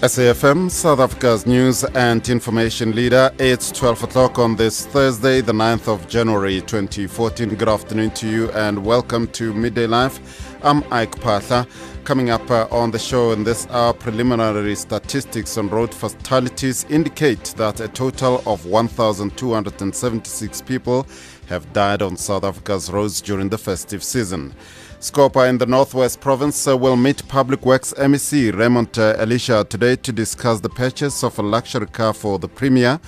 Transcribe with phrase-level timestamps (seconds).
[0.00, 3.32] SAFM, South Africa's news and information leader.
[3.40, 7.56] It's 12 o'clock on this Thursday, the 9th of January 2014.
[7.56, 10.20] Good afternoon to you and welcome to Midday Live.
[10.62, 11.66] I'm Ike Patla.
[12.04, 17.54] Coming up uh, on the show in this hour, preliminary statistics on road fatalities indicate
[17.56, 21.08] that a total of 1,276 people
[21.48, 24.54] have died on South Africa's roads during the festive season.
[25.00, 29.94] Scopa in the Northwest Province uh, will meet Public Works MEC Raymond uh, Elisha today
[29.94, 32.98] to discuss the purchase of a luxury car for the Premier.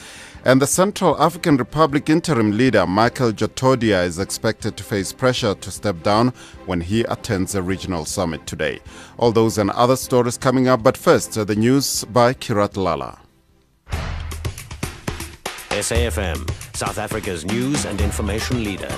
[0.44, 5.70] And the Central African Republic interim leader Michael Djotodia is expected to face pressure to
[5.72, 6.32] step down
[6.66, 8.78] when he attends a regional summit today.
[9.18, 13.18] All those and other stories coming up, but first, uh, the news by Kirat Lala.
[15.70, 18.90] SAFM, South Africa's news and information leader.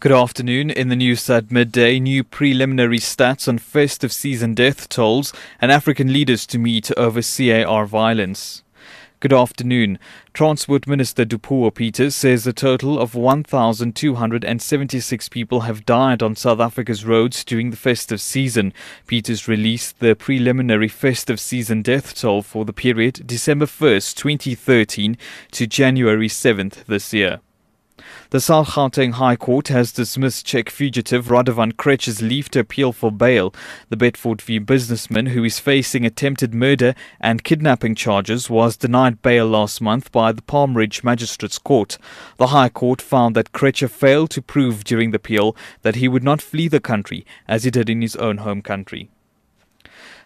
[0.00, 0.70] Good afternoon.
[0.70, 6.12] In the news at midday, new preliminary stats on festive season death tolls and African
[6.12, 8.62] leaders to meet over CAR violence.
[9.18, 9.98] Good afternoon.
[10.32, 17.04] Transport Minister Dipuo Peters says a total of 1,276 people have died on South Africa's
[17.04, 18.72] roads during the festive season.
[19.08, 25.18] Peters released the preliminary festive season death toll for the period December 1st, 2013
[25.50, 27.40] to January 7th this year.
[28.30, 33.10] The South Gauteng High Court has dismissed Czech fugitive Radovan Krejcir's leave to appeal for
[33.10, 33.54] bail.
[33.88, 39.80] The Bedfordview businessman, who is facing attempted murder and kidnapping charges, was denied bail last
[39.80, 41.96] month by the Palm Ridge Magistrates Court.
[42.36, 46.22] The High Court found that Krejcir failed to prove during the appeal that he would
[46.22, 49.08] not flee the country as he did in his own home country.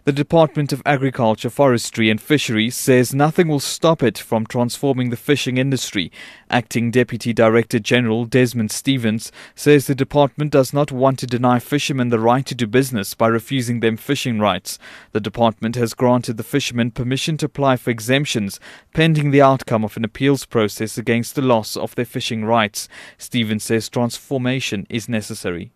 [0.05, 5.17] The Department of Agriculture, Forestry and Fisheries says nothing will stop it from transforming the
[5.17, 6.11] fishing industry.
[6.50, 12.09] Acting Deputy Director General Desmond Stevens says the department does not want to deny fishermen
[12.09, 14.77] the right to do business by refusing them fishing rights.
[15.12, 18.59] The department has granted the fishermen permission to apply for exemptions
[18.94, 22.88] pending the outcome of an appeals process against the loss of their fishing rights.
[23.19, 25.71] Stevens says transformation is necessary.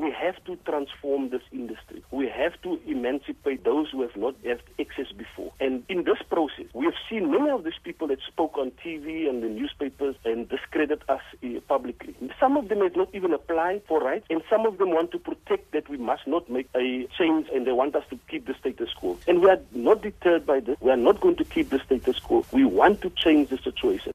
[0.00, 2.02] We have to transform this industry.
[2.10, 5.52] We have to emancipate those who have not had access before.
[5.60, 9.28] And in this process, we have seen many of these people that spoke on TV
[9.28, 12.14] and the newspapers and discredit us uh, publicly.
[12.40, 15.18] Some of them have not even applied for rights, and some of them want to
[15.18, 18.54] protect that we must not make a change and they want us to keep the
[18.58, 19.18] status quo.
[19.28, 20.78] And we are not deterred by this.
[20.80, 22.46] We are not going to keep the status quo.
[22.52, 24.12] We want to change the situation.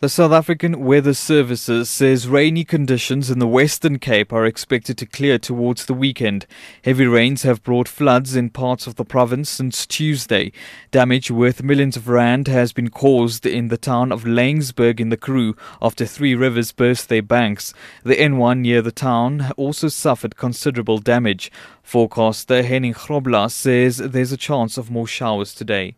[0.00, 5.04] The South African Weather Services says rainy conditions in the Western Cape are expected to
[5.04, 6.46] clear towards the weekend.
[6.82, 10.52] Heavy rains have brought floods in parts of the province since Tuesday.
[10.90, 15.18] Damage worth millions of rand has been caused in the town of Laingsburg in the
[15.18, 17.74] Karoo after three rivers burst their banks.
[18.02, 21.52] The N1 near the town also suffered considerable damage.
[21.82, 25.94] Forecaster Henning Grobler says there's a chance of more showers today.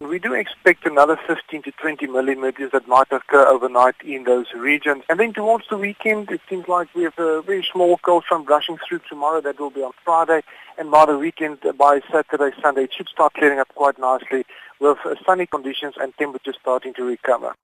[0.00, 5.04] We do expect another 15 to 20 millimeters that might occur overnight in those regions.
[5.10, 8.46] And then towards the weekend, it seems like we have a very small cold front
[8.46, 9.42] brushing through tomorrow.
[9.42, 10.40] That will be on Friday.
[10.78, 14.46] And by the weekend, by Saturday, Sunday, it should start clearing up quite nicely
[14.80, 14.96] with
[15.26, 17.54] sunny conditions and temperatures starting to recover.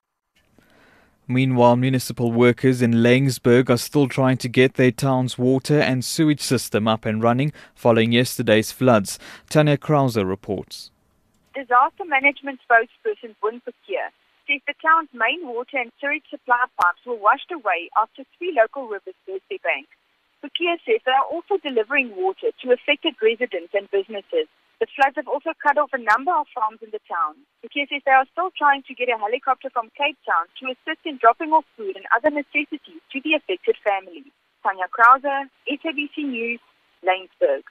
[1.27, 6.43] Meanwhile, municipal workers in Laingsburg are still trying to get their town's water and sewage
[6.43, 9.19] system up and running following yesterday's floods.
[9.49, 10.91] Tanya Krauser reports.
[11.57, 14.13] Disaster management spokesperson Win Pakia
[14.45, 18.85] says the town's main water and sewage supply pipes were washed away after three local
[18.85, 19.89] rivers burst their bank.
[20.45, 24.53] Pakia says they are also delivering water to affected residents and businesses.
[24.85, 27.41] The floods have also cut off a number of farms in the town.
[27.65, 31.09] Pakia says they are still trying to get a helicopter from Cape Town to assist
[31.09, 34.29] in dropping off food and other necessities to the affected families.
[34.61, 36.61] Tanya Krauser, SABC News,
[37.01, 37.65] Laingsburg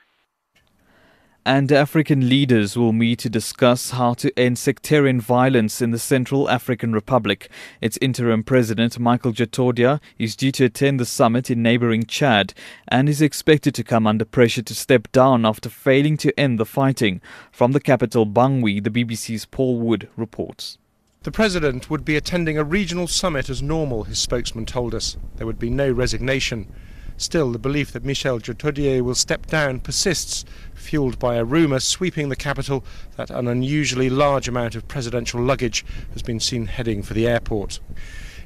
[1.46, 6.50] and African leaders will meet to discuss how to end sectarian violence in the Central
[6.50, 7.50] African Republic.
[7.82, 12.56] Its interim president, Michael Djotodia, is due to attend the summit in neighboring Chad
[12.88, 16.66] and is expected to come under pressure to step down after failing to end the
[16.66, 17.22] fighting.
[17.52, 20.80] From the capital, Bangui, the BBC's Paul Wood reports.
[21.22, 25.16] The president would be attending a regional summit as normal, his spokesman told us.
[25.36, 26.72] There would be no resignation.
[27.18, 32.28] Still, the belief that Michel Djotodia will step down persists, fueled by a rumour sweeping
[32.28, 32.84] the capital
[33.16, 37.80] that an unusually large amount of presidential luggage has been seen heading for the airport.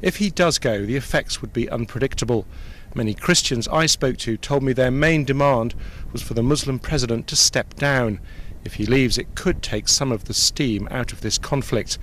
[0.03, 2.45] If he does go, the effects would be unpredictable.
[2.93, 5.73] Many Christians I spoke to told me their main demand
[6.11, 8.19] was for the Muslim president to step down.
[8.63, 11.97] If he leaves, it could take some of the steam out of this conflict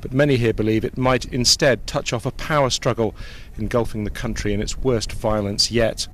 [0.00, 3.14] but many here believe it might instead touch off a power struggle
[3.58, 6.08] engulfing the country in its worst violence yet.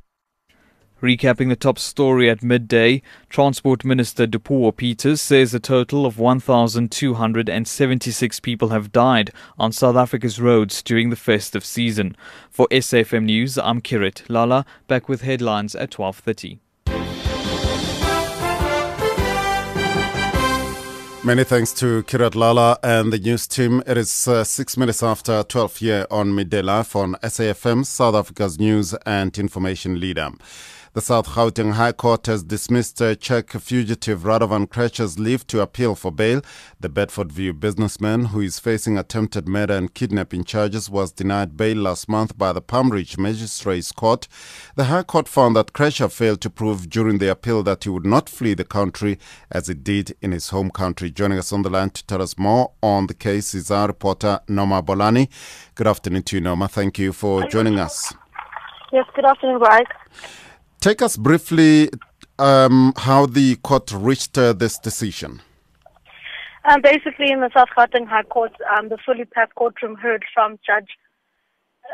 [1.03, 8.41] Recapping the top story at midday, Transport Minister Dipuo Peters says a total of 1,276
[8.41, 12.17] people have died on South Africa's roads during the festive season.
[12.51, 16.61] For SAFM News, I'm Kirit Lala, back with headlines at 12:30.
[21.27, 23.83] Many thanks to Kirat Lala and the news team.
[23.85, 28.61] It is uh, six minutes after 12 here on Midday Live on SAFM, South Africa's
[28.61, 30.31] news and information leader.
[30.97, 35.95] The South Gauteng High Court has dismissed uh, Czech fugitive Radovan Krejcir's leave to appeal
[35.95, 36.41] for bail.
[36.81, 42.09] The Bedfordview businessman, who is facing attempted murder and kidnapping charges, was denied bail last
[42.09, 44.27] month by the Palm Ridge Magistrates Court.
[44.77, 48.07] The High Court found that Krejcir failed to prove during the appeal that he would
[48.07, 49.19] not flee the country
[49.53, 51.11] as he did in his home country.
[51.11, 54.41] Joining us on the line to tell us more on the case is our reporter
[54.49, 55.29] Noma Bolani.
[55.75, 56.69] Good afternoon to you, Noma.
[56.69, 58.15] Thank you for joining us.
[58.95, 59.85] Yes, good afternoon, Greg.
[60.81, 61.91] Take us briefly
[62.39, 65.43] um, how the court reached uh, this decision.
[66.69, 70.59] Um, basically, in the South Gauteng High Court, um, the fully packed courtroom heard from
[70.67, 70.89] Judge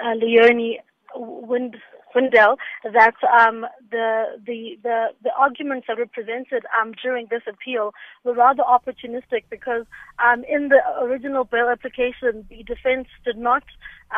[0.02, 0.80] uh, Leonie
[1.14, 1.76] Wind,
[2.14, 7.94] Windell that um, the, the, the, the arguments that were presented um, during this appeal
[8.24, 9.84] were rather opportunistic because
[10.18, 13.62] um, in the original bail application, the defense did not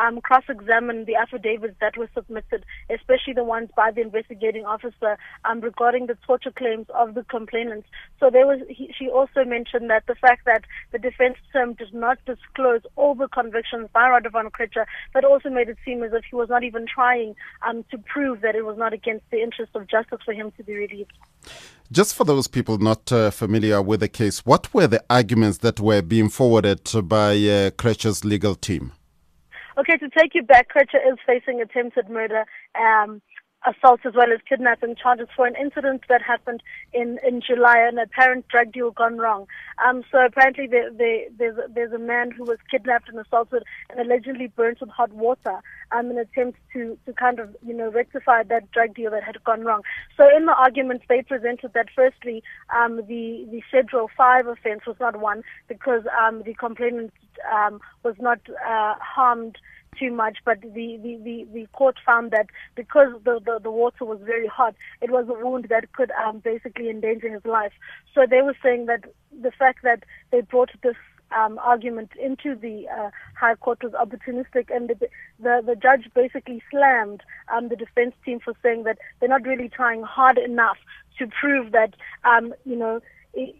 [0.01, 5.61] um, cross-examine the affidavits that were submitted, especially the ones by the investigating officer um,
[5.61, 7.87] regarding the torture claims of the complainants.
[8.19, 11.93] So there was, he, she also mentioned that the fact that the defense term did
[11.93, 16.23] not disclose all the convictions by Radovan Krejcir, that also made it seem as if
[16.29, 17.35] he was not even trying
[17.67, 20.63] um, to prove that it was not against the interest of justice for him to
[20.63, 21.11] be released.
[21.91, 25.79] Just for those people not uh, familiar with the case, what were the arguments that
[25.79, 28.91] were being forwarded by uh, Krejcir's legal team?
[29.77, 32.45] Okay, to take you back, Krejcir is facing attempted murder.
[32.79, 33.21] Um,
[33.65, 36.61] assault as well as kidnapping charges for an incident that happened
[36.93, 39.47] in, in July, an apparent drug deal gone wrong.
[39.85, 43.99] Um, so apparently there, there, there's, there's a man who was kidnapped and assaulted and
[43.99, 45.59] allegedly burnt with hot water
[45.91, 49.23] um, in an attempt to, to kind of, you know, rectify that drug deal that
[49.23, 49.81] had gone wrong.
[50.17, 52.43] So in the arguments, they presented that firstly,
[52.75, 57.11] um, the, the Schedule 5 offense was not one because um, the complainant
[57.53, 59.57] um, was not uh, harmed
[59.97, 64.03] too much, but the, the, the, the court found that because the, the, the water
[64.03, 67.71] was very hot, it was a wound that could um, basically endanger his life.
[68.13, 69.05] So they were saying that
[69.41, 70.95] the fact that they brought this
[71.35, 73.09] um, argument into the uh,
[73.39, 75.07] High Court was opportunistic, and the,
[75.39, 77.21] the, the judge basically slammed
[77.53, 80.77] um, the defense team for saying that they're not really trying hard enough
[81.17, 82.99] to prove that, um, you know,
[83.33, 83.55] it,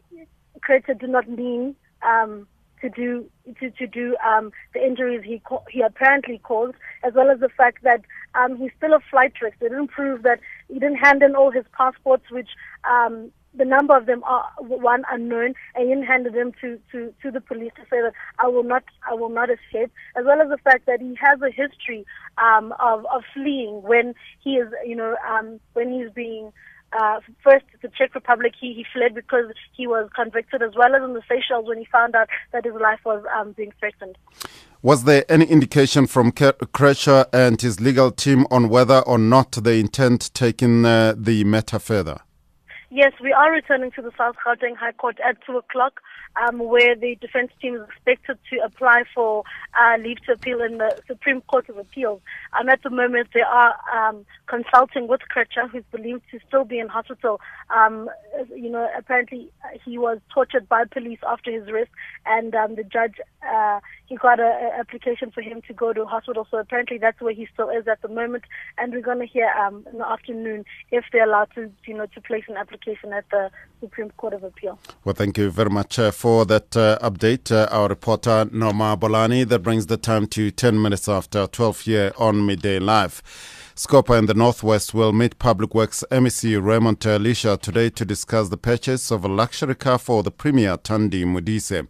[0.60, 2.48] Krejcir did not mean um,
[2.86, 3.26] to do
[3.60, 7.84] to, to do um, the injuries he he apparently caused, as well as the fact
[7.84, 8.02] that
[8.36, 9.58] um, he's still a flight risk.
[9.60, 12.50] They didn't prove that he didn't hand in all his passports, which
[12.90, 17.32] um, the number of them are one unknown, and he handed them to, to, to
[17.32, 20.50] the police to say that I will not I will not escape, as well as
[20.50, 22.06] the fact that he has a history
[22.38, 26.52] um, of of fleeing when he is you know um, when he's being
[27.00, 31.04] uh, first, the Czech Republic, he, he fled because he was convicted, as well as
[31.04, 34.18] in the Seychelles when he found out that his life was um, being threatened.
[34.82, 39.80] Was there any indication from Krejcir and his legal team on whether or not they
[39.80, 42.20] intend taking uh, the matter further?
[42.96, 46.00] Yes, we are returning to the South Gauteng High Court at 2 o'clock
[46.42, 49.44] um, where the defense team is expected to apply for
[49.78, 52.22] uh, leave to appeal in the Supreme Court of Appeals.
[52.58, 56.80] Um, at the moment, they are um, consulting with Krejcir, who's believed to still be
[56.80, 57.42] in hospital.
[57.76, 58.10] Um,
[58.56, 59.52] you know, apparently
[59.84, 61.92] he was tortured by police after his arrest,
[62.26, 66.48] and um, the judge uh, he got an application for him to go to hospital.
[66.50, 68.44] So apparently that's where he still is at the moment,
[68.78, 72.06] and we're going to hear um, in the afternoon if they're allowed to, you know,
[72.08, 74.80] to place an application at the Supreme Court of Appeal.
[75.04, 77.52] Well, thank you very much uh, for that uh, update.
[77.52, 79.48] Uh, our reporter Norma Bolani.
[79.48, 83.22] That brings the time to 10 minutes after 12 here on Midday Live.
[83.76, 88.56] Scopa in the Northwest will meet Public Works MEC Raymond Elisha today to discuss the
[88.56, 91.86] purchase of a luxury car for the Premier Thandi Modise.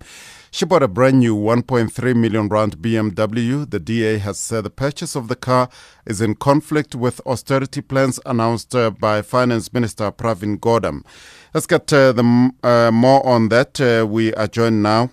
[0.50, 3.70] She bought a brand new 1.3 million rand BMW.
[3.70, 5.70] The DA has said the purchase of the car
[6.08, 11.06] is in conflict with austerity plans announced uh, by Finance Minister Pravin Gordhan.
[11.54, 13.80] Let's get uh, the, uh, more on that.
[13.80, 15.12] Uh, we are joined now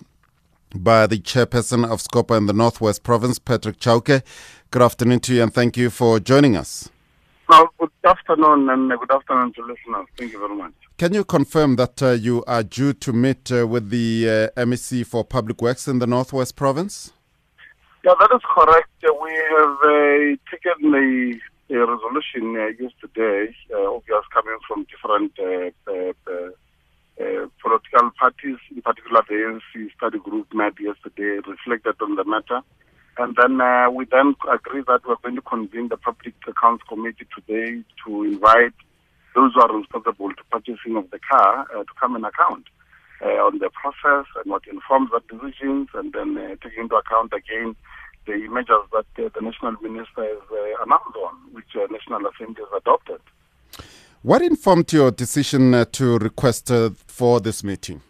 [0.75, 4.23] by the chairperson of Scopa in the Northwest Province, Patrick Chauke.
[4.73, 6.89] Good afternoon to you and thank you for joining us.
[7.47, 10.07] Well, good afternoon and good afternoon to listeners.
[10.17, 10.73] Thank you very much.
[10.97, 15.05] Can you confirm that uh, you are due to meet uh, with the uh, MEC
[15.05, 17.13] for Public Works in the Northwest Province?
[18.03, 18.89] Yeah, that is correct.
[19.03, 25.69] we have uh, taken a a resolution uh, yesterday, uh, obviously coming from different uh,
[25.91, 26.49] uh, uh,
[27.23, 32.61] uh, political parties, in particular the ANC study group met yesterday, reflected on the matter.
[33.17, 37.27] And then uh, we then agreed that we're going to convene the Public Accounts Committee
[37.35, 38.73] today to invite
[39.35, 42.65] those who are responsible to purchasing of the car uh, to come and account
[43.23, 47.31] uh, on the process and what informs that decisions, and then uh, taking into account
[47.33, 47.75] again
[48.25, 52.63] the measures that uh, the national minister has uh, announced on, which uh, National Assembly
[52.63, 53.19] has adopted.
[54.21, 58.01] What informed your decision uh, to request uh, for this meeting?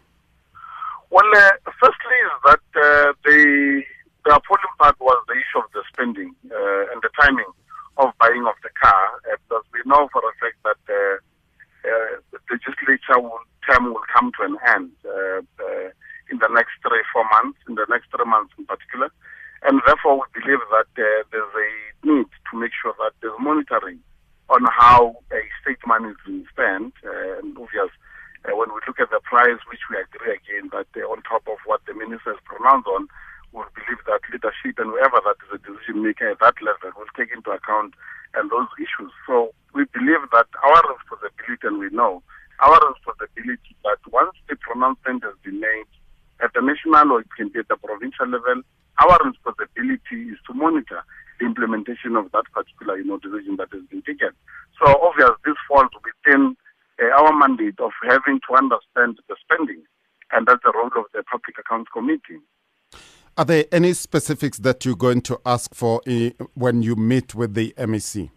[1.10, 3.84] Well, uh, firstly, is that uh, the
[4.26, 7.52] the appalling part was the issue of the spending uh, and the timing
[7.98, 11.18] of buying of the car, uh, we know for a fact that uh,
[11.86, 13.40] uh, the legislature will,
[13.70, 15.42] term will come to an end uh,
[16.32, 19.12] in the next three, four months, in the next three months in particular.
[19.64, 21.70] And therefore, we believe that there's a
[22.08, 24.00] need to make sure that there's monitoring
[24.50, 26.94] on how uh, state money is being spent.
[27.04, 27.92] Uh, and obvious,
[28.46, 31.48] uh, when we look at the price, which we agree again, that uh, on top
[31.48, 33.08] of what the minister has pronounced on,
[34.06, 37.52] that leadership and whoever that is a decision maker at that level will take into
[37.52, 37.94] account
[38.34, 39.12] and those issues.
[39.28, 42.22] So we believe that our responsibility, and we know
[42.62, 45.90] our responsibility that once the pronouncement has been made
[46.42, 48.62] at the national or it can be at the provincial level,
[49.02, 51.02] our responsibility is to monitor
[51.40, 54.30] the implementation of that particular you know, decision that has been taken.
[54.78, 56.56] So obviously this falls within
[57.02, 59.82] uh, our mandate of having to understand the spending,
[60.32, 62.42] and that's the role of the Public Accounts Committee.
[63.36, 67.56] Are there any specifics that you're going to ask for uh, when you meet with
[67.56, 68.30] the MEC?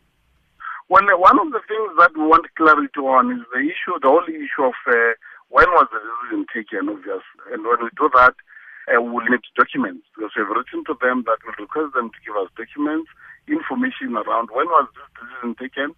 [0.89, 4.25] Well, one of the things that we want clarity on is the issue, the whole
[4.25, 5.13] issue of uh,
[5.53, 7.45] when was the decision taken, obviously.
[7.53, 8.41] And when we do that,
[8.89, 12.21] uh, we will need documents because we've written to them that we request them to
[12.25, 13.13] give us documents,
[13.45, 15.93] information around when was this decision taken,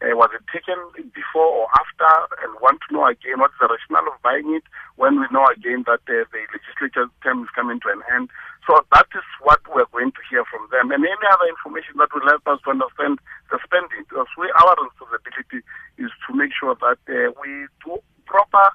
[0.00, 0.80] uh, was it taken
[1.12, 4.64] before or after, and want to know again what's the rationale of buying it
[4.98, 8.28] when we know again that uh, the legislature term is coming to an end.
[8.66, 12.12] So that is what we're going to hear from them, and any other information that
[12.12, 14.04] will help us to understand the spending.
[14.04, 15.64] Because we, our responsibility
[15.96, 18.66] is to make sure that uh, we do proper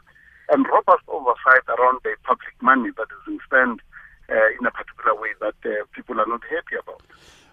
[0.49, 3.83] and robust oversight around the public money that is being spent
[4.31, 7.03] uh, in a particular way that uh, people are not happy about.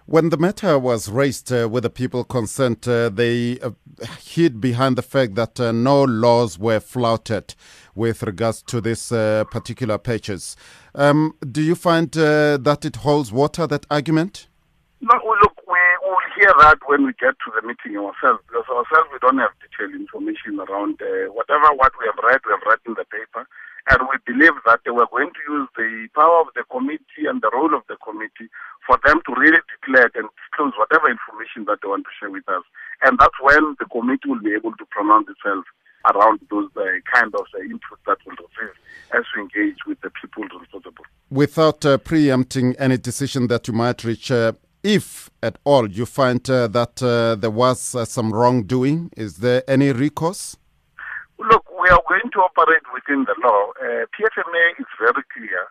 [0.07, 3.71] When the matter was raised uh, with the people concerned, uh, they uh,
[4.19, 7.53] hid behind the fact that uh, no laws were flouted
[7.95, 10.55] with regards to this uh, particular purchase.
[10.95, 14.47] Um, do you find uh, that it holds water, that argument?
[15.01, 19.09] No, look, we will hear that when we get to the meeting ourselves, because ourselves
[19.11, 21.01] we don't have detailed information around
[21.33, 23.47] whatever what we have read, we have read in the paper.
[23.89, 27.49] And we believe that we're going to use the power of the committee and the
[27.49, 28.45] role of the committee
[28.85, 32.45] for them to really declare and disclose whatever information that they want to share with
[32.45, 32.61] us.
[33.01, 35.65] And that's when the committee will be able to pronounce itself
[36.13, 38.75] around those uh, kind of uh, inputs that we'll receive
[39.13, 41.05] as we engage with the people responsible.
[41.29, 44.53] Without uh, preempting any decision that you might reach, uh,
[44.83, 47.79] if at all you find uh, that uh, there was
[48.09, 50.57] some wrongdoing, is there any recourse?
[51.37, 53.73] Look, we are going to operate within the law.
[53.81, 55.67] Uh, PFMA is very clear.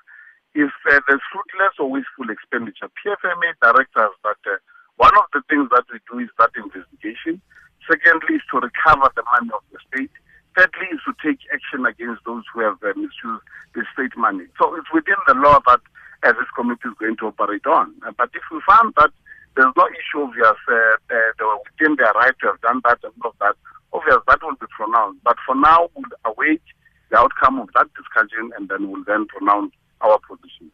[0.55, 4.59] If uh, there's fruitless or wasteful expenditure, PFMA directs us that uh,
[4.97, 7.41] one of the things that we do is that investigation.
[7.89, 10.11] Secondly, is to recover the money of the state.
[10.57, 13.45] Thirdly, is to take action against those who have uh, misused
[13.75, 14.47] the state money.
[14.61, 15.81] So it's within the law that
[16.23, 17.95] uh, this committee is going to operate on.
[18.07, 19.11] Uh, but if we found that
[19.57, 22.99] there's no issue yes, uh, uh, they were within their right to have done that
[23.03, 23.57] and of that,
[23.93, 25.21] obviously that will be pronounced.
[25.25, 26.63] But for now, we'll await
[27.11, 30.71] the outcome of that discussion and then we'll then pronounce our position.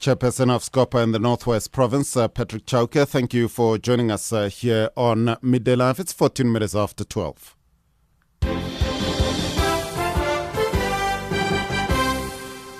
[0.00, 4.32] Chairperson of SCOPA in the Northwest Province, uh, Patrick Chauke, thank you for joining us
[4.32, 5.98] uh, here on Midday Live.
[5.98, 7.56] It's 14 minutes after 12.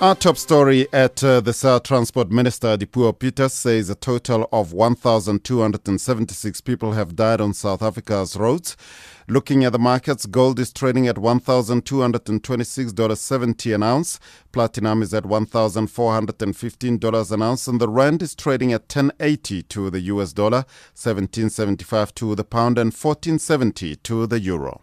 [0.00, 4.72] Our top story at uh, the South Transport Minister Dipuo Peters says a total of
[4.72, 8.76] 1,276 people have died on South Africa's roads.
[9.30, 14.18] Looking at the markets, gold is trading at $1,226.70 an ounce.
[14.52, 17.68] Platinum is at $1,415 an ounce.
[17.68, 20.64] And the Rand is trading at 1080 to the US dollar,
[20.96, 24.80] 1775 to the pound, and 1470 to the euro.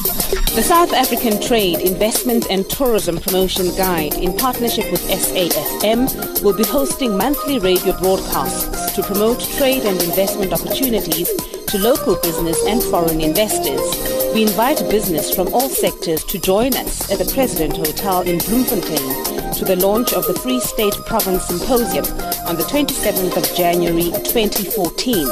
[0.00, 6.64] The South African Trade, Investment and Tourism Promotion Guide, in partnership with SAFM, will be
[6.64, 11.28] hosting monthly radio broadcasts to promote trade and investment opportunities
[11.66, 13.80] to local business and foreign investors.
[14.32, 19.52] We invite business from all sectors to join us at the President Hotel in Bloemfontein
[19.52, 22.06] to the launch of the Free State Province Symposium
[22.48, 25.26] on the 27th of January 2014.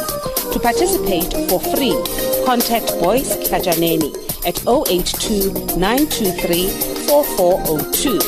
[0.52, 1.96] To participate for free,
[2.44, 6.68] contact Boyce Kajaneni at 082 923
[7.06, 8.18] 4402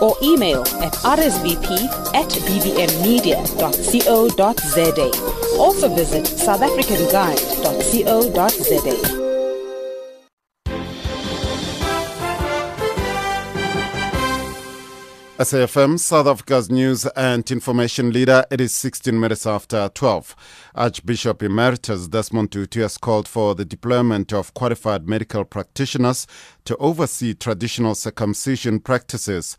[0.00, 1.70] or email at rsvp
[2.14, 5.10] at bbmmedia.co.za.
[5.58, 9.19] Also visit southafricanguide.co.za.
[15.40, 20.36] SAFM, South Africa's news and information leader, it is 16 minutes after 12.
[20.74, 26.26] Archbishop Emeritus Desmond Tutu has called for the deployment of qualified medical practitioners
[26.66, 29.56] to oversee traditional circumcision practices.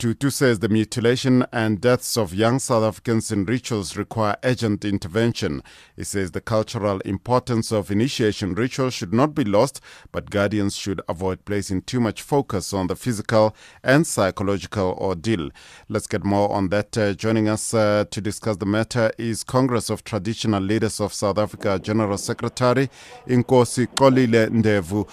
[0.00, 5.62] Tutu says the mutilation and deaths of young South Africans in rituals require urgent intervention.
[5.94, 11.02] He says the cultural importance of initiation rituals should not be lost, but guardians should
[11.06, 13.54] avoid placing too much focus on the physical
[13.84, 15.50] and psychological ordeal.
[15.90, 16.96] Let's get more on that.
[16.96, 21.36] Uh, joining us uh, to discuss the matter is Congress of Traditional Leaders of South
[21.36, 22.88] Africa General Secretary
[23.26, 25.06] Inkosi Xolile Ndevu.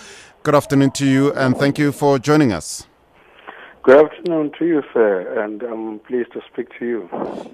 [0.43, 2.87] Good afternoon to you and thank you for joining us.
[3.87, 7.09] Good afternoon to you, sir, and I'm pleased to speak to you.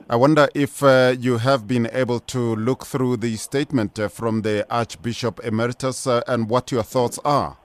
[0.10, 4.42] I wonder if uh, you have been able to look through the statement uh, from
[4.42, 7.60] the Archbishop Emeritus uh, and what your thoughts are.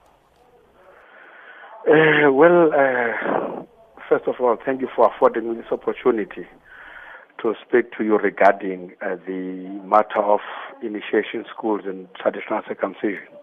[1.87, 3.63] Uh, well, uh,
[4.07, 6.45] first of all, thank you for affording me this opportunity
[7.41, 10.41] to speak to you regarding uh, the matter of
[10.83, 13.38] initiation schools and traditional circumcision.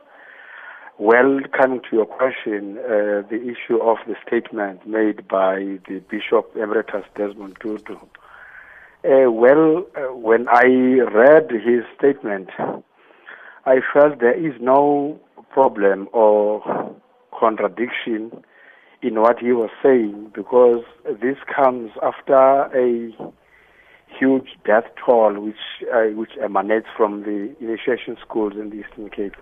[0.99, 6.57] Well, coming to your question, uh, the issue of the statement made by the Bishop
[6.57, 7.97] Emeritus Desmond Tutu.
[9.05, 12.49] Uh, well, uh, when I read his statement,
[13.67, 16.97] I felt there is no problem or
[17.39, 18.33] contradiction
[19.03, 20.83] in what he was saying because
[21.21, 23.15] this comes after a
[24.19, 25.57] huge death toll which
[25.93, 29.37] uh, which emanates from the initiation schools in the Eastern Cape.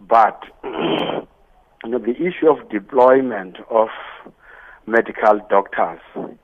[0.00, 3.88] But you know, the issue of deployment of
[4.86, 6.00] medical doctors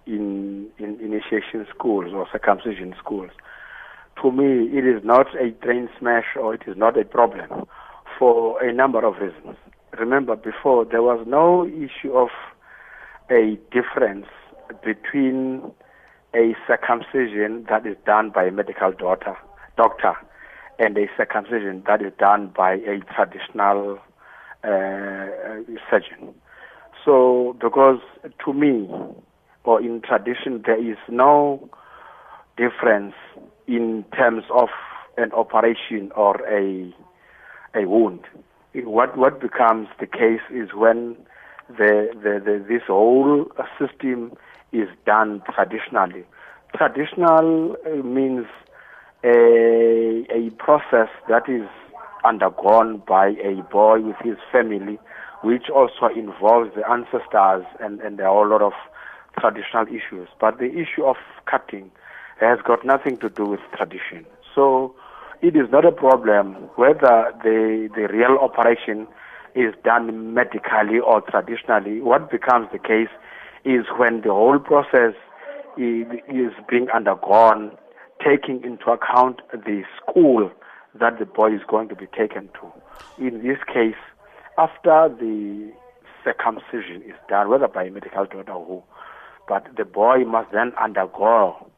[0.07, 3.31] in, in initiation schools or circumcision schools,
[4.23, 7.67] to me, it is not a train smash or it is not a problem
[8.19, 9.57] for a number of reasons.
[9.99, 12.29] Remember, before there was no issue of
[13.31, 14.27] a difference
[14.85, 15.63] between
[16.35, 19.37] a circumcision that is done by a medical doctor,
[19.77, 20.15] doctor
[20.79, 23.99] and a circumcision that is done by a traditional
[24.65, 25.27] uh,
[25.91, 26.35] surgeon.
[27.05, 28.01] So, because
[28.45, 28.89] to me,
[29.65, 31.69] or in tradition, there is no
[32.57, 33.15] difference
[33.67, 34.69] in terms of
[35.17, 36.95] an operation or a
[37.75, 38.21] a wound.
[38.75, 41.17] What what becomes the case is when
[41.69, 43.47] the, the, the this whole
[43.79, 44.33] system
[44.73, 46.25] is done traditionally.
[46.77, 48.47] Traditional uh, means
[49.27, 51.69] a, a process that is
[52.25, 54.99] undergone by a boy with his family,
[55.43, 58.73] which also involves the ancestors and, and there are a lot of
[59.39, 60.29] traditional issues.
[60.41, 61.17] But the issue of
[61.51, 61.91] cutting
[62.39, 64.27] has got nothing to do with tradition.
[64.55, 64.95] So
[65.43, 69.09] it is not a problem whether the, the real operation
[69.55, 72.01] is done medically or traditionally.
[72.01, 73.09] What becomes the case
[73.65, 75.15] is when the whole process
[75.77, 77.77] is, is being undergone
[78.25, 80.51] taking into account the school
[80.99, 82.73] that the boy is going to be taken to.
[83.19, 83.95] In this case,
[84.59, 85.73] after the
[86.25, 88.83] circumcision is done, whether by a medical doctor or who,
[89.49, 91.71] but the boy must then undergo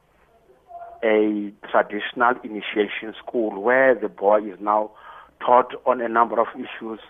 [1.02, 4.90] a traditional initiation school where the boy is now
[5.44, 7.00] taught on a number of issues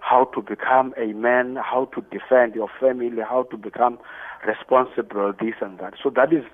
[0.00, 3.98] how to become a man, how to defend your family, how to become
[4.46, 5.94] responsible, this and that.
[6.02, 6.44] So that is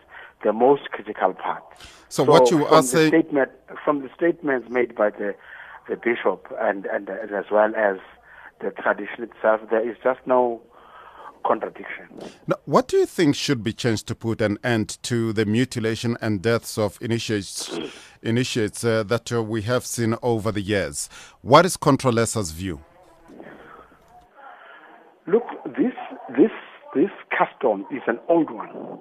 [0.43, 1.63] the most critical part.
[2.09, 3.51] So, so what you are saying statement,
[3.85, 5.35] from the statements made by the
[5.89, 7.99] the bishop and, and and as well as
[8.61, 10.61] the tradition itself, there is just no
[11.47, 12.09] contradiction.
[12.47, 16.17] Now, what do you think should be changed to put an end to the mutilation
[16.21, 17.79] and deaths of initiates,
[18.23, 21.09] initiates uh, that uh, we have seen over the years?
[21.43, 22.81] What is Contralesa's view?
[25.27, 25.93] Look, this
[26.37, 26.51] this
[26.95, 28.99] this custom is an old one.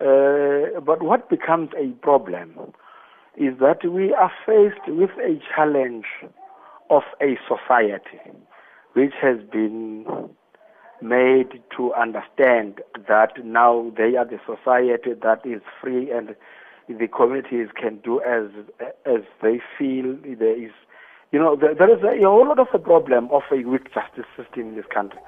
[0.00, 2.72] Uh, but what becomes a problem
[3.36, 6.06] is that we are faced with a challenge
[6.88, 8.20] of a society
[8.94, 10.04] which has been
[11.02, 16.34] made to understand that now they are the society that is free and
[16.88, 18.50] the communities can do as
[19.06, 20.72] as they feel there is
[21.30, 23.92] you know there, there is a, a whole lot of a problem of a weak
[23.94, 25.20] justice system in this country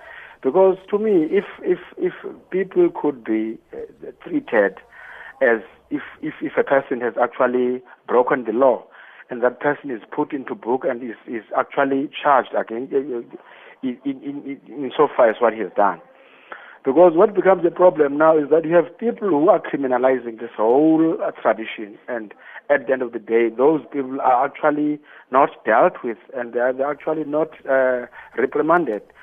[0.43, 2.13] because to me, if if if
[2.51, 4.79] people could be uh, treated
[5.41, 8.85] as if, if if a person has actually broken the law,
[9.31, 13.25] and that person is put into book and is, is actually charged again in,
[13.83, 16.01] in, in, in so far as what he has done.
[16.85, 20.51] Because what becomes a problem now is that you have people who are criminalizing this
[20.57, 22.35] whole uh, tradition, and
[22.69, 24.99] at the end of the day, those people are actually
[25.31, 29.22] not dealt with, and they are actually not uh, reprimanded uh,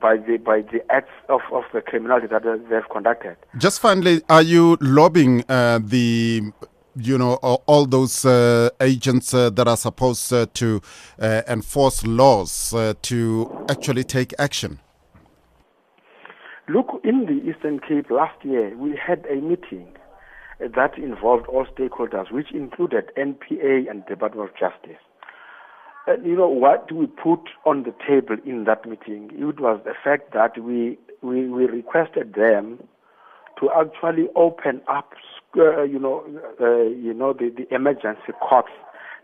[0.00, 3.36] by the by the acts of, of the criminality that they've conducted.
[3.58, 6.42] Just finally, are you lobbying uh, the
[6.96, 10.80] you know all those uh, agents uh, that are supposed uh, to
[11.20, 14.78] uh, enforce laws uh, to actually take action
[16.68, 19.86] Look, in the Eastern Cape last year, we had a meeting
[20.58, 24.98] that involved all stakeholders, which included NPA and Department of Justice.
[26.06, 29.30] And you know what we put on the table in that meeting?
[29.32, 32.78] It was the fact that we we, we requested them
[33.58, 35.14] to actually open up,
[35.56, 36.24] uh, you know,
[36.60, 38.70] uh, you know the, the emergency courts,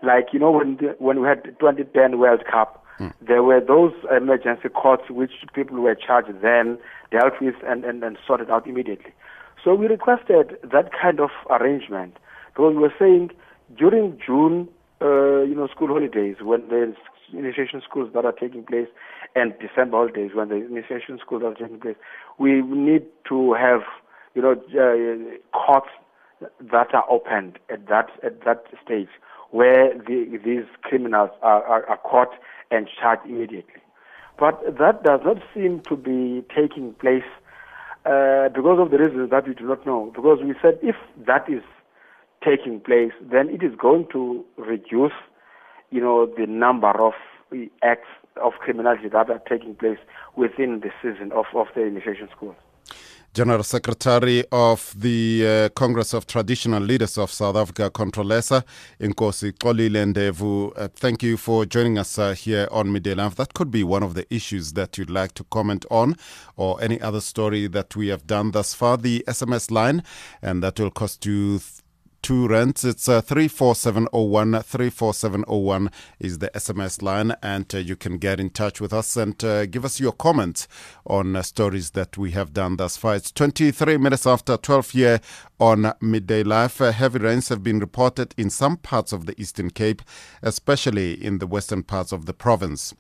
[0.02, 3.12] like you know when the, when we had the 2010 World Cup, Mm.
[3.20, 6.78] There were those emergency courts which people were charged then,
[7.10, 9.12] dealt with, and, and, and sorted out immediately.
[9.64, 12.16] So we requested that kind of arrangement
[12.48, 13.30] because we were saying
[13.76, 14.68] during June,
[15.02, 16.96] uh, you know, school holidays when there's
[17.32, 18.88] initiation schools that are taking place,
[19.34, 21.96] and December holidays when the initiation schools are taking place,
[22.38, 23.80] we need to have,
[24.34, 25.88] you know, uh, courts
[26.60, 29.08] that are opened at that at that stage
[29.50, 32.30] where the, these criminals are, are, are caught
[32.70, 33.82] and charged immediately.
[34.38, 37.28] But that does not seem to be taking place
[38.06, 40.10] uh, because of the reasons that we do not know.
[40.14, 41.62] Because we said if that is
[42.44, 45.12] taking place, then it is going to reduce,
[45.90, 47.12] you know, the number of
[47.82, 48.08] acts
[48.42, 49.98] of criminality that are taking place
[50.36, 52.56] within the season of, of the initiation schools.
[53.34, 58.62] General Secretary of the uh, Congress of Traditional Leaders of South Africa, Contralesa,
[59.00, 60.72] Inkosi Xolile Ndevu.
[60.76, 63.36] Uh, thank you for joining us uh, here on Midday Live.
[63.36, 66.16] That could be one of the issues that you'd like to comment on
[66.56, 68.98] or any other story that we have done thus far.
[68.98, 70.02] The SMS line,
[70.42, 71.58] and that will cost you
[72.22, 72.84] two rands.
[72.84, 74.62] It's uh, 34701.
[74.62, 79.42] 34701 is the SMS line, and uh, you can get in touch with us and
[79.44, 80.68] uh, give us your comments
[81.04, 83.16] on uh, stories that we have done thus far.
[83.16, 85.20] It's 23 minutes after 12 here
[85.58, 86.80] on Midday Live.
[86.80, 90.02] Uh, heavy rains have been reported in some parts of the Eastern Cape,
[90.42, 92.94] especially in the western parts of the province.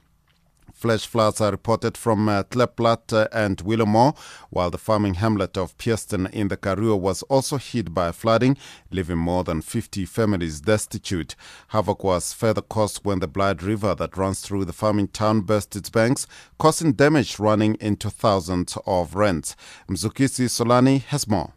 [0.82, 4.16] Flash floods are reported from uh, Klipplaat uh, and Willowmore,
[4.50, 8.56] while the farming hamlet of Pearston in the Karoo was also hit by flooding,
[8.90, 11.36] leaving more than 50 families destitute.
[11.68, 15.76] Havoc was further caused when the Blyde River that runs through the farming town burst
[15.76, 16.26] its banks,
[16.58, 19.54] causing damage running into thousands of rands.
[19.88, 21.52] Mzukisi Solani has more.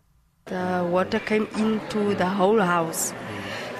[0.45, 3.11] The water came into the whole house.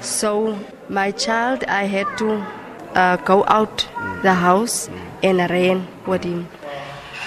[0.01, 0.57] So
[0.89, 2.64] my child, I had to
[2.95, 3.87] uh, go out
[4.23, 4.89] the house
[5.21, 6.47] and ran with him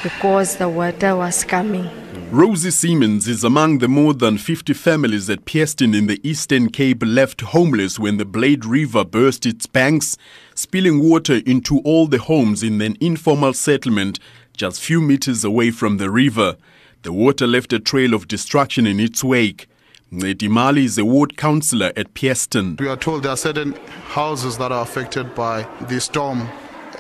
[0.03, 1.89] because the water was coming.
[2.31, 7.03] Rosie Siemens is among the more than 50 families at Pearston in the Eastern Cape
[7.03, 10.17] left homeless when the Blade River burst its banks,
[10.55, 14.19] spilling water into all the homes in an informal settlement
[14.59, 16.57] just few meters away from the river.
[17.03, 19.69] The water left a trail of destruction in its wake.
[20.13, 22.77] Nedimali is a ward councillor at Pearston.
[22.81, 23.75] We are told there are certain
[24.07, 26.49] houses that are affected by the storm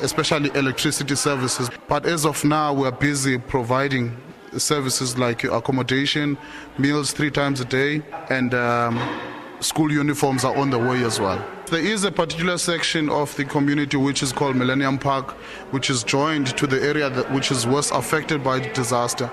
[0.01, 1.71] especially electricity services.
[1.88, 4.16] But as of now, we're busy providing
[4.57, 6.38] services like accommodation,
[6.79, 9.01] meals three times a day, and um,
[9.61, 11.44] school uniforms are on the way as well.
[11.66, 15.33] There is a particular section of the community which is called Millennium Park,
[15.73, 19.31] which is joined to the area that, which is worst affected by the disaster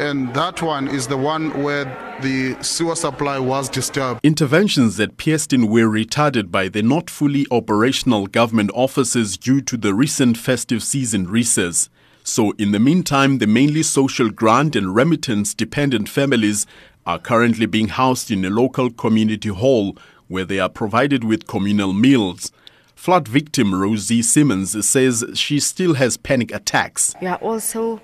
[0.00, 1.84] and that one is the one where
[2.22, 4.20] the sewer supply was disturbed.
[4.22, 9.92] Interventions at Pearston were retarded by the not fully operational government offices due to the
[9.92, 11.90] recent festive season recess.
[12.24, 16.66] So, in the meantime, the mainly social grant and remittance dependent families
[17.06, 19.96] are currently being housed in a local community hall
[20.28, 22.52] where they are provided with communal meals.
[22.94, 27.14] Flood victim Rosie Simmons says she still has panic attacks.
[27.20, 28.00] We are also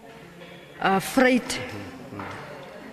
[0.78, 1.42] Uh, afraid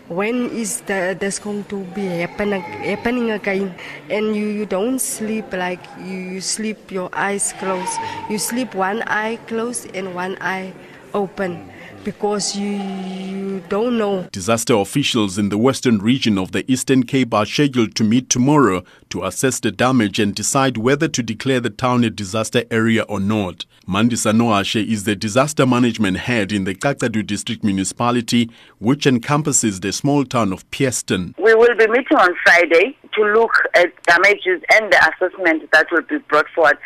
[0.08, 3.76] when is the, this going to be happen, happening again
[4.10, 9.02] and you, you don't sleep like you, you sleep your eyes closed you sleep one
[9.04, 10.74] eye closed and one eye
[11.14, 11.70] open
[12.04, 14.28] because you, you don't know.
[14.32, 18.84] Disaster officials in the western region of the Eastern Cape are scheduled to meet tomorrow
[19.10, 23.20] to assess the damage and decide whether to declare the town a disaster area or
[23.20, 23.66] not.
[23.88, 29.92] Mandisa Noashe is the disaster management head in the Cacadu district municipality, which encompasses the
[29.92, 31.36] small town of Pearston.
[31.38, 36.04] We will be meeting on Friday to look at damages and the assessment that will
[36.04, 36.78] be brought forward,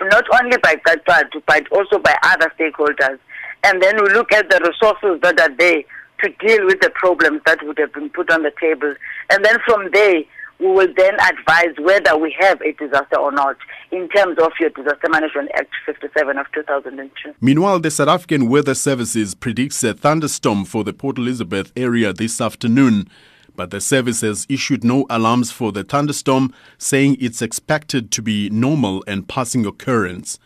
[0.00, 3.18] not only by Cacadu, but also by other stakeholders.
[3.64, 5.82] And then we look at the resources that are there
[6.22, 8.94] to deal with the problems that would have been put on the table.
[9.30, 10.22] And then from there,
[10.58, 13.56] we will then advise whether we have a disaster or not
[13.90, 17.34] in terms of your Disaster Management Act 57 of 2002.
[17.40, 22.40] Meanwhile, the South African Weather Services predicts a thunderstorm for the Port Elizabeth area this
[22.40, 23.08] afternoon.
[23.56, 28.50] But the service has issued no alarms for the thunderstorm, saying it's expected to be
[28.50, 30.38] normal and passing occurrence.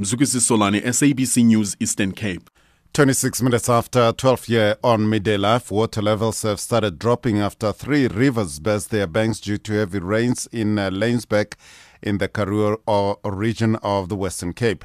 [0.00, 2.48] Mzukisi Solani, SABC News, Eastern Cape.
[2.94, 8.06] 26 minutes after 12 year on Midday Live, water levels have started dropping after three
[8.06, 11.54] rivers burst their banks due to heavy rains in uh, Laingsburg
[12.04, 12.78] in the Karoo
[13.24, 14.84] region of the Western Cape.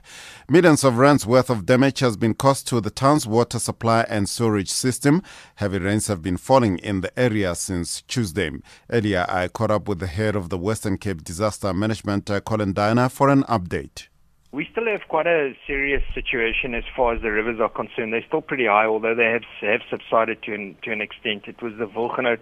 [0.50, 4.28] Millions of rands worth of damage has been caused to the town's water supply and
[4.28, 5.22] storage system.
[5.58, 8.50] Heavy rains have been falling in the area since Tuesday.
[8.90, 12.74] Earlier, I caught up with the head of the Western Cape Disaster Management, uh, Colin
[12.74, 14.09] Deiner, for an update.
[14.52, 18.14] We still have quite a serious situation as far as the rivers are concerned.
[18.14, 21.44] They're still pretty high, although they have have subsided to an, to an extent.
[21.46, 22.40] It was the Wilgehout,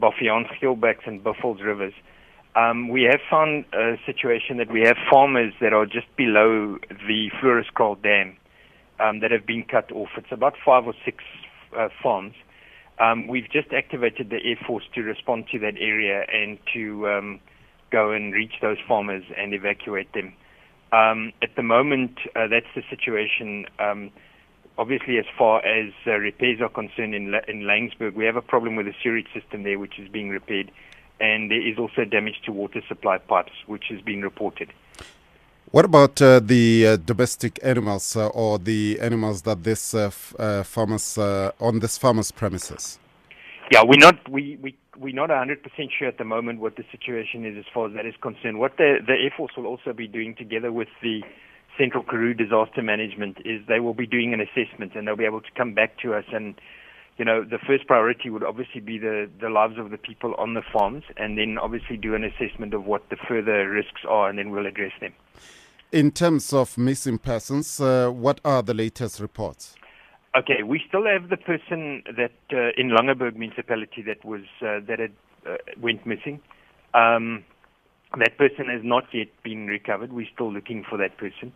[0.00, 1.92] Baviaan, Geelbeks, and Buffels rivers.
[2.56, 7.30] Um, we have found a situation that we have farmers that are just below the
[7.42, 8.38] Floriskraal Dam
[8.98, 10.08] um, that have been cut off.
[10.16, 11.22] It's about five or six
[11.78, 12.34] uh, farms.
[12.98, 17.40] Um, we've just activated the Air Force to respond to that area and to um,
[17.92, 20.32] go and reach those farmers and evacuate them.
[20.92, 23.66] Um, at the moment, uh, that's the situation.
[23.78, 24.10] Um,
[24.78, 28.42] obviously, as far as uh, repairs are concerned in, La- in Llaensburg, we have a
[28.42, 30.70] problem with the sewage system there, which is being repaired,
[31.20, 34.72] and there is also damage to water supply pipes, which has been reported.
[35.70, 40.34] What about uh, the uh, domestic animals uh, or the animals that this uh, f-
[40.38, 42.98] uh, farmers uh, on this farmer's premises?
[43.70, 45.58] Yeah, we're not we we we're not 100%
[45.96, 48.58] sure at the moment what the situation is as far as that is concerned.
[48.58, 51.22] What the the Air Force will also be doing together with the
[51.78, 55.42] Central Karoo Disaster Management is they will be doing an assessment and they'll be able
[55.42, 56.54] to come back to us and
[57.18, 60.54] you know the first priority would obviously be the the lives of the people on
[60.54, 64.38] the farms and then obviously do an assessment of what the further risks are and
[64.38, 65.12] then we'll address them.
[65.92, 69.74] In terms of missing persons, uh, what are the latest reports?
[70.36, 74.98] Okay, we still have the person that uh, in Langeberg municipality that was uh, that
[74.98, 75.12] had
[75.48, 76.40] uh, went missing.
[76.92, 77.44] Um,
[78.18, 80.12] that person has not yet been recovered.
[80.12, 81.52] We're still looking for that person.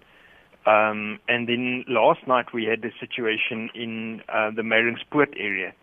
[0.65, 5.75] Um, and then last night we had a situation in uh, the Meiringspoort area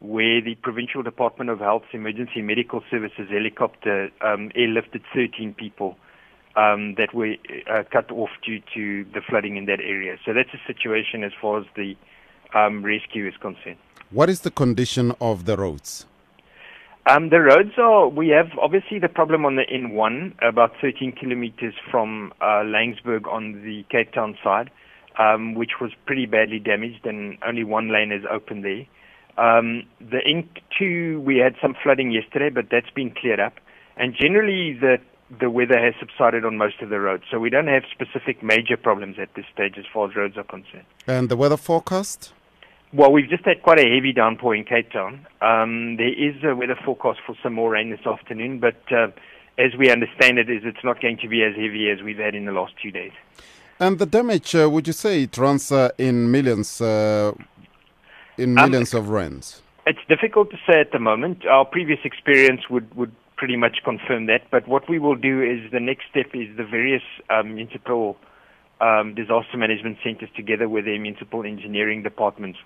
[0.00, 5.96] where the Provincial Department of Health's Emergency Medical Services helicopter um, airlifted 13 people
[6.56, 7.34] um, that were
[7.70, 10.16] uh, cut off due to the flooding in that area.
[10.24, 11.94] So that's a situation as far as the
[12.54, 13.78] um, rescue is concerned.
[14.10, 16.06] What is the condition of the roads?
[17.06, 21.74] Um, the roads are, we have obviously the problem on the N1, about 13 kilometers
[21.90, 24.70] from uh, Laingsburg on the Cape Town side,
[25.18, 28.84] um, which was pretty badly damaged and only one lane is open there.
[29.38, 33.54] Um, the N2, we had some flooding yesterday, but that's been cleared up.
[33.96, 34.98] And generally, the
[35.40, 38.78] the weather has subsided on most of the roads, so we don't have specific major
[38.78, 40.86] problems at this stage as far as roads are concerned.
[41.06, 42.32] And the weather forecast?
[42.92, 45.26] Well, we've just had quite a heavy downpour in Cape Town.
[45.42, 49.08] Um, there is a weather forecast for some more rain this afternoon, but uh,
[49.58, 52.34] as we understand it, is it's not going to be as heavy as we've had
[52.34, 53.12] in the last two days.
[53.78, 57.32] And the damage, uh, would you say it runs uh, in millions, uh,
[58.38, 59.62] in Um, millions of rands?
[59.86, 61.46] It's difficult to say at the moment.
[61.46, 64.50] Our previous experience would, would pretty much confirm that.
[64.50, 68.16] But what we will do is the next step is the various um, municipal
[68.80, 72.58] um, disaster management centers together with their municipal engineering departments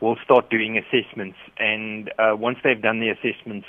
[0.00, 1.38] will start doing assessments.
[1.58, 3.66] And uh, once they've done the assessments,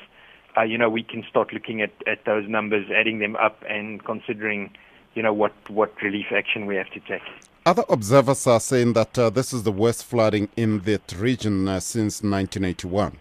[0.57, 4.03] uh, you know, we can start looking at, at those numbers, adding them up and
[4.03, 4.71] considering,
[5.13, 7.21] you know, what, what relief action we have to take.
[7.65, 11.79] Other observers are saying that uh, this is the worst flooding in that region uh,
[11.79, 13.17] since 1981.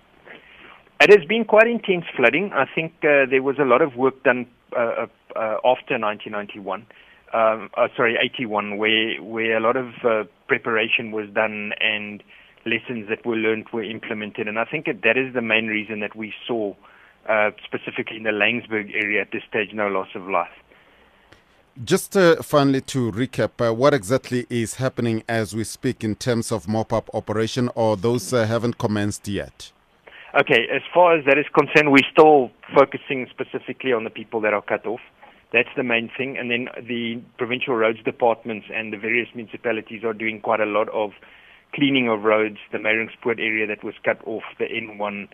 [1.00, 2.52] It has been quite intense flooding.
[2.52, 6.86] I think uh, there was a lot of work done uh, uh, uh, after 1991.
[7.32, 12.22] Um, uh, sorry, 81, where where a lot of uh, preparation was done and
[12.66, 14.48] lessons that were learned were implemented.
[14.48, 16.74] And I think that, that is the main reason that we saw,
[17.28, 20.52] uh, specifically in the Laingsburg area at this stage, no loss of life.
[21.84, 26.52] Just uh, finally to recap, uh, what exactly is happening as we speak in terms
[26.52, 29.72] of mop-up operation or those uh, haven't commenced yet?
[30.38, 34.52] Okay, as far as that is concerned, we're still focusing specifically on the people that
[34.52, 35.00] are cut off.
[35.52, 36.36] That's the main thing.
[36.36, 40.88] And then the provincial roads departments and the various municipalities are doing quite a lot
[40.88, 41.12] of
[41.74, 45.28] cleaning of roads, the Meiringspoort area that was cut off, the N1.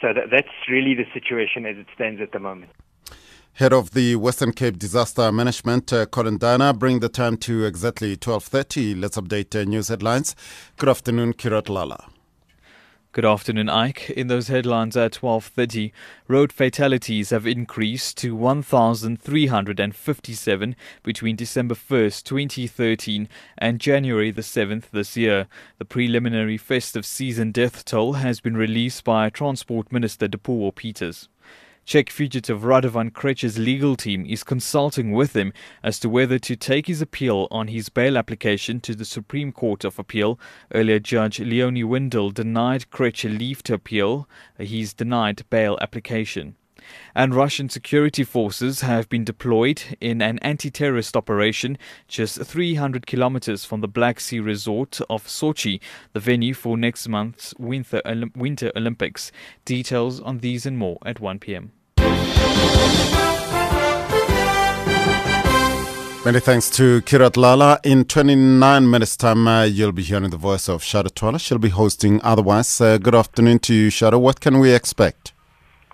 [0.00, 2.70] So that, that's really the situation as it stands at the moment.
[3.54, 8.14] Head of the Western Cape Disaster Management, uh, Colin Deiner, bring the time to exactly
[8.14, 9.00] 12.30.
[9.00, 10.36] Let's update uh, news headlines.
[10.76, 12.15] Good afternoon, Kirat Lala.
[13.16, 14.10] Good afternoon, Ike.
[14.10, 15.90] In those headlines at 12:30,
[16.28, 23.26] road fatalities have increased to 1,357 between December 1st, 2013
[23.56, 25.46] and January the 7th this year.
[25.78, 31.30] The preliminary festive season death toll has been released by Transport Minister Dipuo Peters.
[31.86, 35.52] Czech fugitive Radovan Krejcir's legal team is consulting with him
[35.84, 39.84] as to whether to take his appeal on his bail application to the Supreme Court
[39.84, 40.36] of Appeal.
[40.74, 46.56] Earlier, Judge Leonie Windell denied Krejcir leave to appeal his denied bail application.
[47.14, 53.64] And Russian security forces have been deployed in an anti terrorist operation just 300 kilometers
[53.64, 55.80] from the Black Sea resort of Sochi,
[56.12, 58.02] the venue for next month's Winter,
[58.34, 59.32] Winter Olympics.
[59.64, 61.72] Details on these and more at 1 p.m.
[66.26, 67.78] Many thanks to Kirat Lala.
[67.84, 71.38] In 29 minutes' time, uh, you'll be hearing the voice of Shado Twala.
[71.38, 72.80] She'll be hosting otherwise.
[72.80, 74.20] Uh, good afternoon to you, Shado.
[74.20, 75.35] What can we expect?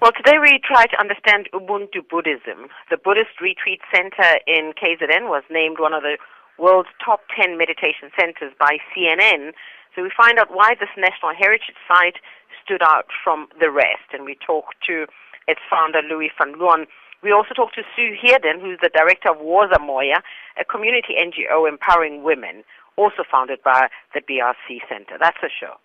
[0.03, 2.67] Well, today we try to understand Ubuntu Buddhism.
[2.91, 6.19] The Buddhist Retreat Center in KZN was named one of the
[6.59, 9.53] world's top 10 meditation centers by CNN.
[9.95, 12.17] So we find out why this national heritage site
[12.65, 14.11] stood out from the rest.
[14.13, 15.07] And we talk to
[15.47, 16.89] its founder, Louis van Loon.
[17.23, 20.19] We also talked to Sue Heerden, who's the director of Woza Moya,
[20.59, 22.65] a community NGO empowering women,
[22.97, 25.15] also founded by the BRC Center.
[25.21, 25.79] That's a show.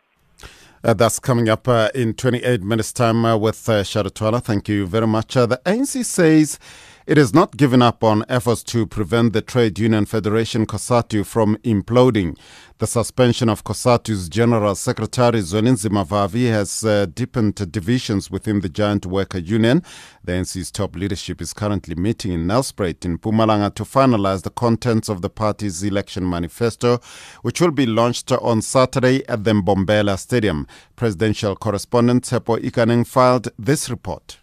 [0.83, 4.39] Uh, that's coming up uh, in 28 minutes' time uh, with uh, Shado Twala.
[4.39, 5.35] Thank you very much.
[5.35, 6.59] Uh, the ANC says
[7.07, 11.55] it has not given up on efforts to prevent the Trade Union Federation COSATU from
[11.63, 12.37] imploding.
[12.79, 19.05] The suspension of COSATU's General Secretary Zwelinzima Vavi has uh, deepened divisions within the giant
[19.05, 19.83] worker union.
[20.25, 25.07] The NC's top leadership is currently meeting in Nelspruit in Mpumalanga to finalize the contents
[25.07, 26.99] of the party's election manifesto,
[27.41, 30.67] which will be launched on Saturday at the Mbombela Stadium.
[30.97, 34.39] Presidential correspondent Tshepo Ikaneng filed this report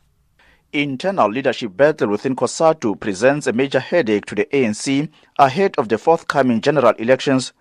[0.74, 5.08] internal leadership battle within COSATU presents a major headache to the ANC
[5.38, 7.52] ahead of the forthcoming general elections.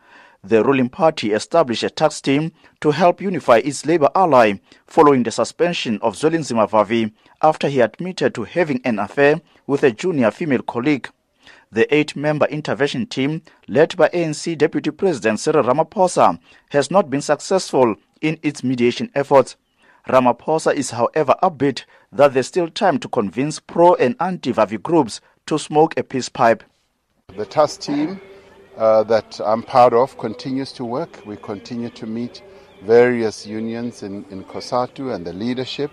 [0.44, 5.32] The ruling party established a task team to help unify its labor ally following the
[5.32, 10.64] suspension of Zwelinzima Vavi after he admitted to having an affair with a junior female
[10.64, 11.08] colleague.
[11.72, 17.96] The eight-member intervention team, led by ANC Deputy President Cyril Ramaphosa, has not been successful
[18.22, 19.56] in its mediation efforts.
[20.08, 25.20] Ramaphosa is, however, upbeat that there's still time to convince pro and anti Vavi groups
[25.48, 26.64] to smoke a peace pipe.
[27.36, 28.22] The task team
[28.78, 31.26] uh, that I'm part of continues to work.
[31.26, 32.44] We continue to meet
[32.84, 35.92] various unions in, in COSATU and the leadership,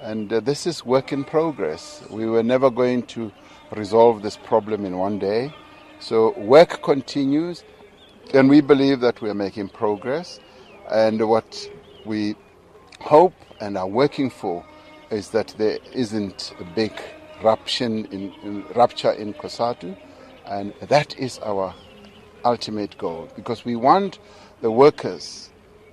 [0.00, 2.02] and uh, this is work in progress.
[2.10, 3.30] We were never going to
[3.72, 5.52] resolve this problem in one day.
[6.00, 7.64] So work continues,
[8.32, 10.40] and we believe that we are making progress.
[10.90, 11.70] And what
[12.06, 12.36] we
[13.00, 14.64] hope and are working for
[15.10, 16.92] is that there isn't a big
[17.40, 19.96] in, in rupture in COSATU,
[20.46, 21.74] and that is our
[22.44, 24.18] ultimate goal because we want
[24.60, 25.50] the workers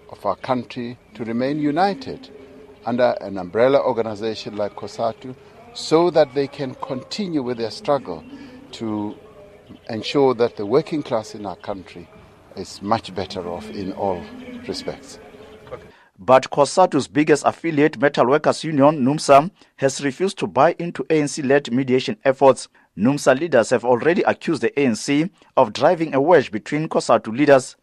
[0.10, 2.30] of our country to remain united
[2.86, 5.36] under an umbrella organization like COSATU
[5.74, 8.24] so that they can continue with their struggle
[8.72, 9.16] to
[9.90, 12.08] ensure that the working class in our country
[12.56, 14.24] is much better off in all
[14.68, 15.20] respects.
[16.18, 22.18] But COSATU's biggest affiliate, Metal Workers Union, NUMSA, has refused to buy into ANC-led mediation
[22.24, 22.70] efforts.
[22.98, 27.76] NUMSA leaders have already accused the ANC of driving a wedge between COSATU leaders.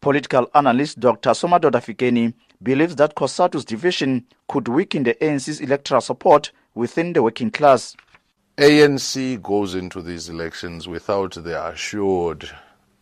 [0.00, 1.30] Political analyst Dr.
[1.30, 7.50] Somadoda Fikeni believes that COSATU's division could weaken the ANC's electoral support within the working
[7.50, 7.94] class.
[8.56, 12.48] ANC goes into these elections without the assured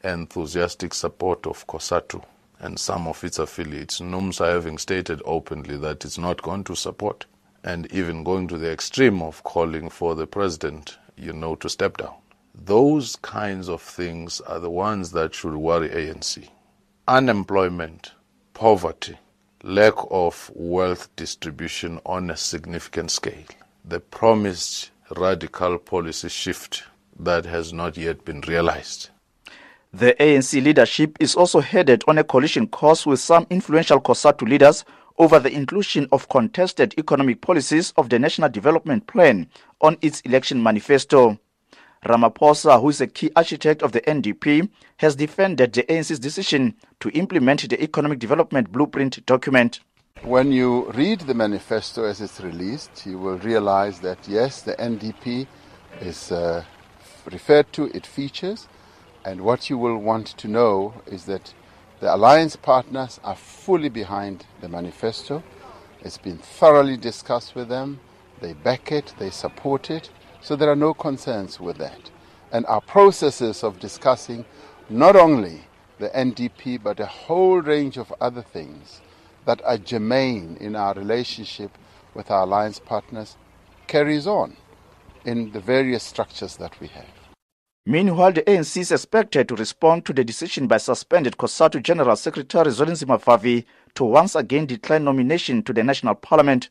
[0.02, 2.24] enthusiastic support of COSATU
[2.62, 7.26] and some of its affiliates, NUMSA having stated openly that it's not going to support
[7.64, 11.96] and even going to the extreme of calling for the president, you know, to step
[11.98, 12.14] down.
[12.54, 16.48] Those kinds of things are the ones that should worry ANC.
[17.08, 18.12] Unemployment,
[18.54, 19.18] poverty,
[19.64, 23.44] lack of wealth distribution on a significant scale,
[23.84, 26.84] the promised radical policy shift
[27.18, 29.10] that has not yet been realized.
[29.94, 34.86] The ANC leadership is also headed on a coalition course with some influential COSATU leaders
[35.18, 39.48] over the inclusion of contested economic policies of the National Development Plan
[39.82, 41.38] on its election manifesto.
[42.06, 47.10] Ramaphosa, who is a key architect of the NDP, has defended the ANC's decision to
[47.10, 49.80] implement the Economic Development Blueprint document.
[50.22, 55.46] When you read the manifesto as it's released, you will realize that yes, the NDP
[56.00, 56.64] is uh,
[57.30, 58.68] referred to, it features,
[59.24, 61.54] and what you will want to know is that
[62.00, 65.42] the alliance partners are fully behind the manifesto.
[66.02, 68.00] It's been thoroughly discussed with them.
[68.40, 70.10] They back it, they support it,
[70.40, 72.10] so there are no concerns with that.
[72.50, 74.44] And our processes of discussing
[74.90, 75.62] not only
[75.98, 79.00] the NDP but a whole range of other things
[79.44, 81.78] that are germane in our relationship
[82.14, 83.36] with our alliance partners
[83.86, 84.56] carries on
[85.24, 87.21] in the various structures that we have.
[87.84, 92.70] Meanwhile, the ANC is expected to respond to the decision by suspended COSATU General Secretary
[92.70, 93.64] Zwelinzima Vavi
[93.96, 96.68] to once again decline nomination to the National Parliament.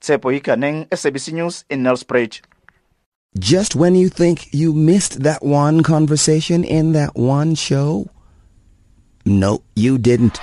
[0.00, 2.40] Tshepo Ikaneng, SABC News in Nelspruit.
[3.36, 8.08] Just when you think you missed that one conversation in that one show,
[9.24, 10.38] no, you didn't.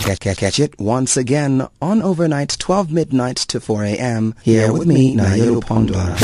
[0.00, 4.34] Catch, catch it once again on overnight 12 midnight to 4 a.m.
[4.42, 6.16] here with me, Nayelo Pondora,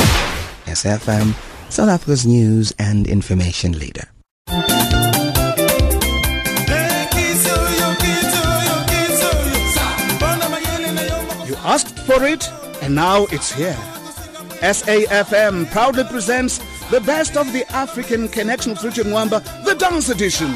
[0.65, 1.33] SAFM,
[1.71, 4.07] South Africa's news and information leader.
[11.47, 12.49] You asked for it,
[12.81, 13.77] and now it's here.
[14.61, 16.57] SAFM proudly presents
[16.89, 20.47] the best of the African connection through Nwamba, the dance edition.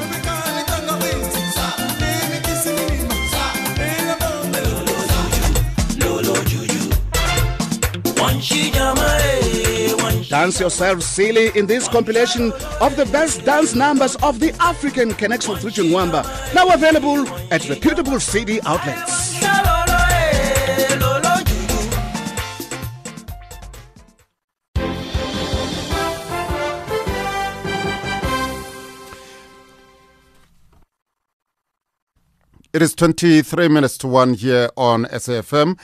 [10.28, 15.54] Dance yourself silly in this compilation of the best dance numbers of the African connection
[15.56, 16.24] through Nwamba,
[16.54, 19.32] now available at reputable CD outlets.
[32.72, 35.78] It is 23 minutes to 1 here on SAFM.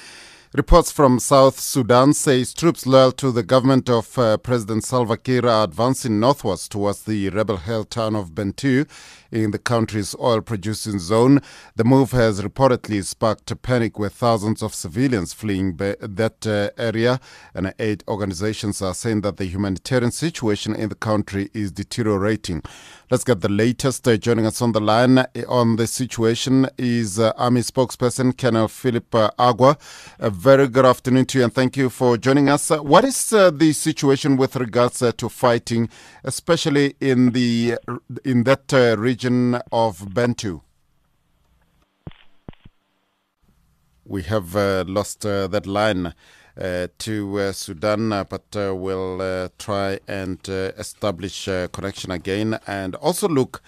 [0.54, 5.44] Reports from South Sudan say troops loyal to the government of uh, President Salva Kiir
[5.44, 8.88] are advancing northwards towards the rebel-held town of Bentiu
[9.30, 11.40] in the country's oil-producing zone.
[11.76, 17.20] The move has reportedly sparked panic with thousands of civilians fleeing that uh, area,
[17.54, 22.62] and aid organizations are saying that the humanitarian situation in the country is deteriorating.
[23.10, 24.06] Let's get the latest.
[24.06, 29.14] Uh, joining us on the line on the situation is uh, Army spokesperson Colonel Philip
[29.14, 29.76] uh, Aguer.
[30.18, 32.70] A very good afternoon to you and thank you for joining us.
[32.70, 35.88] Uh, what is uh, the situation with regards uh, to fighting,
[36.24, 37.78] especially in the
[38.24, 40.62] in that region of Bentiu?
[44.04, 46.14] We have uh, lost uh, that line.
[46.60, 53.28] Uh, to uh, Sudan, uh, but uh, we'll try and establish connection again and also
[53.28, 53.62] look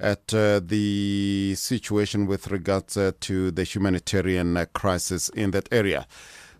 [0.00, 6.08] at the situation with regards to the humanitarian crisis in that area.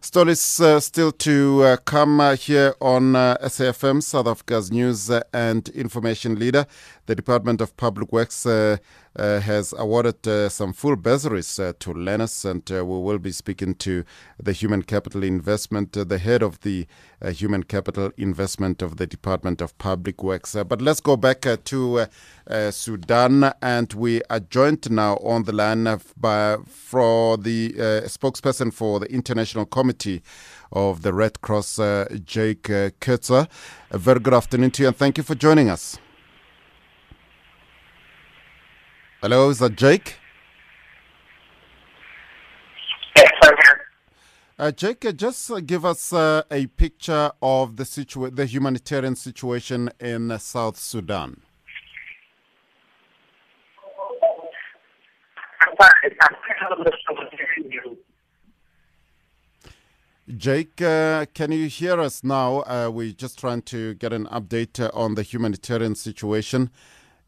[0.05, 6.41] Stories uh, still to uh, come uh, here on SAFM, South Africa's news and information
[6.41, 6.67] leader.
[7.07, 8.45] The Department of Public Works
[9.17, 13.75] uh, has awarded uh, some full bursaries uh, to learners, and we will be speaking
[13.75, 14.05] to
[14.43, 16.87] the Human Capital Investment, the head of the
[17.23, 20.57] Human Capital Investment of the Department of Public Works.
[20.67, 22.07] but let's go back to
[22.71, 27.71] Sudan, and we are joined now on the line by for the
[28.07, 30.23] spokesperson for the International Committee
[30.73, 33.47] of the Red Cross, uh, Jake uh, Kurtzer.
[33.91, 35.99] A very good afternoon to you, and thank you for joining us.
[39.23, 40.17] Hello, is that Jake?
[43.17, 43.81] Yes, I'm here.
[44.59, 49.15] Uh, Jake, uh, just uh, give us uh, a picture of the situa- the humanitarian
[49.15, 51.41] situation in uh, South Sudan.
[60.37, 62.91] Jake, uh, can you hear us now?
[62.91, 66.71] we're just trying to get an update on the humanitarian situation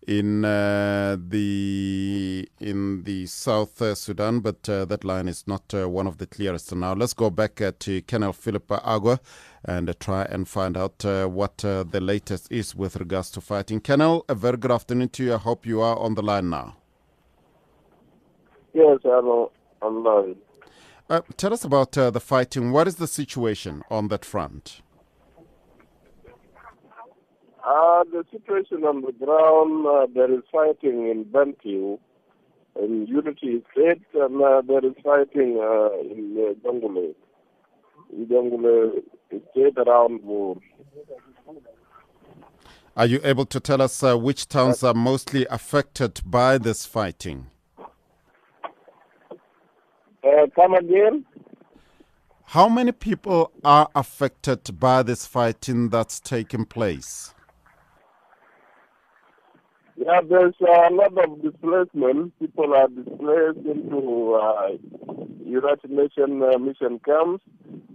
[0.07, 5.89] in uh, the in the South uh, Sudan, but uh, that line is not uh,
[5.89, 6.69] one of the clearest.
[6.69, 9.19] So now let's go back uh, to Colonel Philip Aguer
[9.65, 13.81] and uh, try and find out what the latest is with regards to fighting.
[13.81, 15.35] Colonel, a very good afternoon to you.
[15.35, 16.77] I hope you are on the line now.
[18.75, 19.49] Yes, I'm
[19.81, 20.37] on
[21.09, 22.73] Uh, tell us about the fighting.
[22.73, 24.83] What is the situation on that front?
[27.67, 31.99] Uh, the situation on the ground, uh, there is fighting in Bentiu,
[32.81, 37.15] in Unity State, and uh, there is fighting uh, in uh, Jonglei.
[38.15, 39.03] Idongule,
[39.51, 40.57] straight around Bor.
[42.97, 47.47] Are you able to tell us uh, which towns are mostly affected by this fighting?
[50.23, 51.25] Uh, come again?
[52.45, 57.34] How many people are affected by this fighting that's taking place?
[59.97, 62.37] Yeah, there's a lot of displacement.
[62.41, 64.71] People are displaced into uh,
[65.45, 67.45] United Nations uh, mission camps.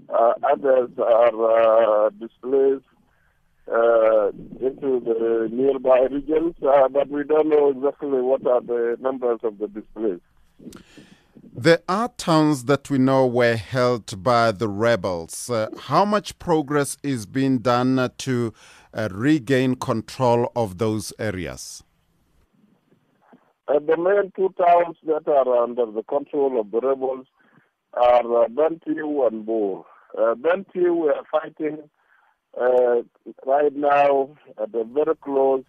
[0.08, 2.86] Uh, others are uh, displaced
[3.72, 4.30] uh,
[4.62, 9.58] into the nearby regions, uh, but we don't know exactly what are the numbers of
[9.60, 10.22] the displaced.
[11.54, 15.52] There are towns that we know were held by the rebels.
[15.82, 18.54] How much progress is being done to
[19.12, 21.84] regain control of those areas?
[23.70, 27.28] The main two towns that are under the control of the rebels
[27.94, 29.86] are uh, Bentiu and Bor.
[30.18, 31.78] Uh, Bentiu, we are fighting
[32.60, 33.04] uh,
[33.46, 35.64] right now at a very close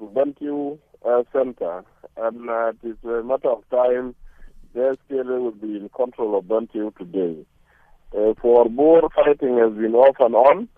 [0.00, 1.84] Bentiu uh, center,
[2.16, 4.14] and uh, it is a matter of time
[4.72, 7.44] the SPLA will be in control of Bentiu today.
[8.16, 10.68] Uh, for Bor, fighting has been off and on,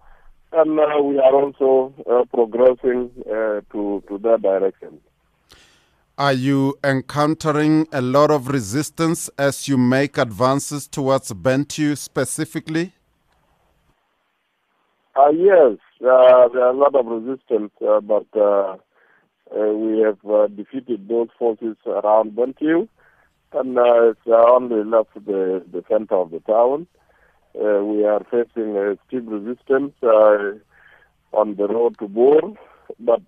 [0.52, 0.76] and
[1.06, 4.98] we are also uh, progressing uh, to, to that direction.
[6.18, 12.92] Are you encountering a lot of resistance as you make advances towards Bentiu specifically?
[15.14, 18.78] Uh, yes, uh, there are a lot of resistance, uh, but uh,
[19.56, 22.88] uh, we have uh, defeated those forces around Bentiu,
[23.52, 26.88] and it's only left the, the center of the town.
[27.54, 32.54] We are facing a steep resistance on the road to Bor,
[32.98, 33.22] but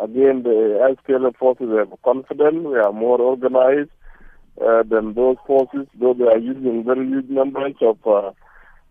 [0.00, 2.64] again, the SPLA forces are confident.
[2.64, 3.90] We are more organized
[4.60, 8.32] uh, than those forces, though they are using very huge numbers of uh,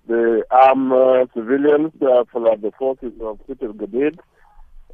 [0.08, 4.18] the armed uh, civilians uh, for the forces of Peter Gadet.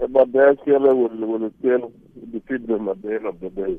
[0.02, 1.92] Uh, but the SPLA will, will still
[2.32, 3.78] defeat them at the end of the day.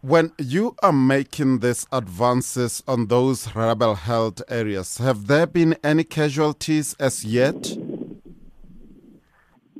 [0.00, 6.04] When you are making these advances on those rebel held areas, have there been any
[6.04, 7.76] casualties as yet?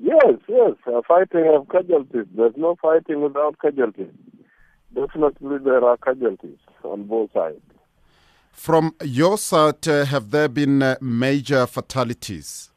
[0.04, 2.26] Yes, yes, uh, fighting of casualties.
[2.36, 4.12] There's no fighting without casualties.
[4.94, 7.62] Definitely there are casualties on both sides.
[8.52, 12.70] From your side, uh, have there been uh, major fatalities?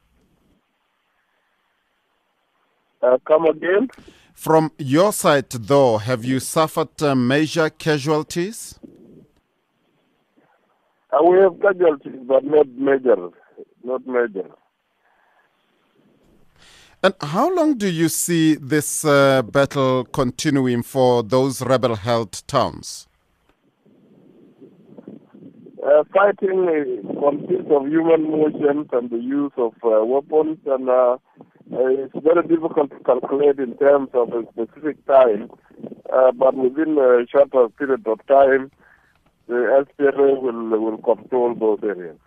[3.02, 3.90] Uh, come again?
[4.34, 8.80] From your side, though, have you suffered uh, major casualties?
[11.12, 13.18] Uh, we have casualties, but not major.
[13.84, 14.50] Not major.
[17.04, 23.08] And how long do you see this uh, battle continuing for those rebel held towns?
[25.86, 26.66] Uh, fighting
[27.22, 31.18] consists of human motions and the use of uh, weapons, and uh,
[31.72, 35.52] it's very difficult to calculate in terms of a specific time.
[36.12, 38.72] Uh, but within a shorter period of time,
[39.48, 42.18] the SPLA will will control those areas.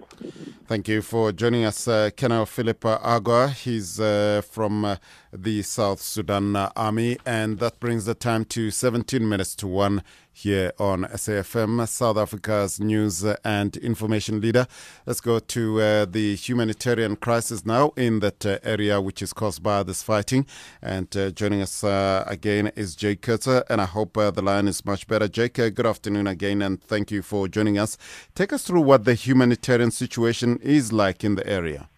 [0.67, 3.51] Thank you for joining us, uh, Colonel Philip Aguer.
[3.53, 4.97] He's uh, from uh,
[5.33, 10.03] the South Sudan Army, and that brings the time to 17 minutes to 1
[10.33, 14.67] here on SAFM, South Africa's news and information leader.
[15.07, 19.63] Let's go to uh, the humanitarian crisis now in that uh, area which is caused
[19.63, 20.47] by this fighting.
[20.83, 24.69] And uh, joining us uh, again is Jake Kurtzer, and I hope uh, the line
[24.69, 25.29] is much better.
[25.29, 27.97] Jake, uh, good afternoon again, and thank you for joining us.
[28.35, 31.89] Take us through what the humanitarian situation is like in the area.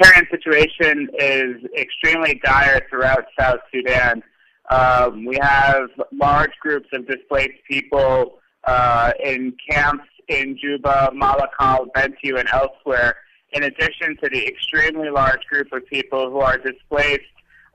[0.00, 4.22] Current situation is extremely dire throughout South Sudan.
[4.70, 12.38] Um, we have large groups of displaced people uh, in camps in Juba, Malakal, Bentiu,
[12.38, 13.16] and elsewhere,
[13.52, 17.22] in addition to the extremely large group of people who are displaced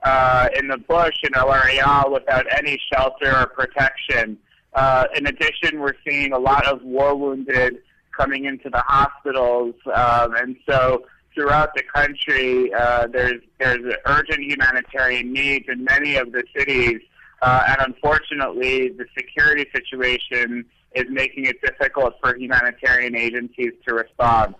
[0.04, 4.36] uh, in the bush in El without any shelter or protection.
[4.74, 7.78] Uh, in addition, we're seeing a lot of war wounded
[8.16, 11.04] coming into the hospitals, um, and so
[11.34, 17.00] throughout the country, uh, there's there's urgent humanitarian needs in many of the cities,
[17.42, 20.64] uh, and unfortunately, the security situation
[20.94, 24.54] is making it difficult for humanitarian agencies to respond.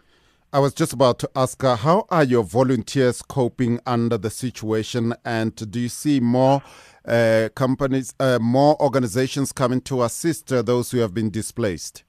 [0.55, 5.14] I was just about to ask, uh, how are your volunteers coping under the situation,
[5.25, 6.62] and do you see more
[7.07, 12.05] uh, companies, uh, more organizations coming to assist uh, those who have been displaced?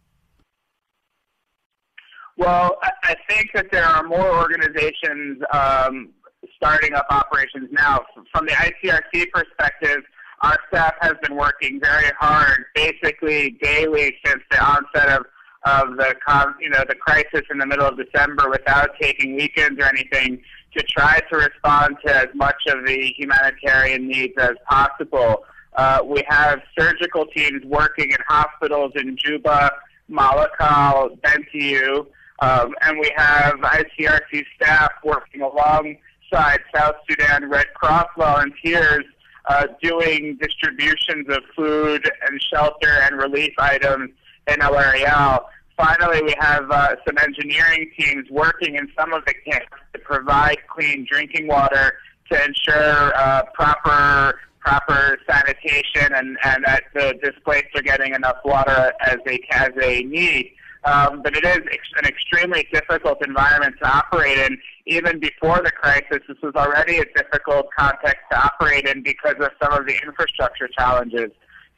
[2.37, 6.09] Well, I, think that there are more organizations um,
[6.55, 8.05] starting up operations now.
[8.31, 10.03] From the ICRC perspective,
[10.41, 15.25] our staff has been working very hard, basically daily since the onset of
[15.65, 16.13] of the
[16.59, 20.41] you know the crisis in the middle of December, without taking weekends or anything,
[20.75, 25.45] to try to respond to as much of the humanitarian needs as possible.
[25.75, 29.71] Uh, we have surgical teams working in hospitals in Juba,
[30.11, 32.07] Malakal, Bentiu,
[32.43, 39.05] um, and we have ICRC staff working alongside South Sudan Red Cross volunteers
[39.45, 44.11] uh, doing distributions of food and shelter and relief items
[44.47, 45.45] in Awerial.
[45.77, 50.57] Finally, we have uh, some engineering teams working in some of the camps to provide
[50.67, 51.93] clean drinking water
[52.29, 58.93] to ensure uh, proper proper sanitation and, and that the displaced are getting enough water
[59.01, 60.53] as they as they need.
[60.85, 64.57] Um, but it is ex- an extremely difficult environment to operate in.
[64.85, 69.51] Even before the crisis, this was already a difficult context to operate in because of
[69.61, 71.31] some of the infrastructure challenges.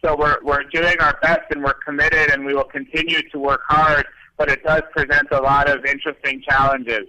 [0.03, 3.62] So we're, we're doing our best and we're committed and we will continue to work
[3.68, 4.06] hard,
[4.38, 7.08] but it does present a lot of interesting challenges.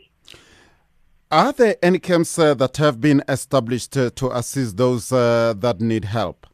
[1.30, 6.04] Are there any camps uh, that have been established to assist those uh, that need
[6.04, 6.46] help?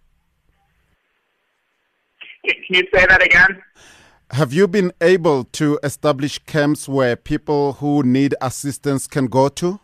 [2.44, 3.62] Can you say that again?
[4.32, 9.78] Have you been able to establish camps where people who need assistance can go to?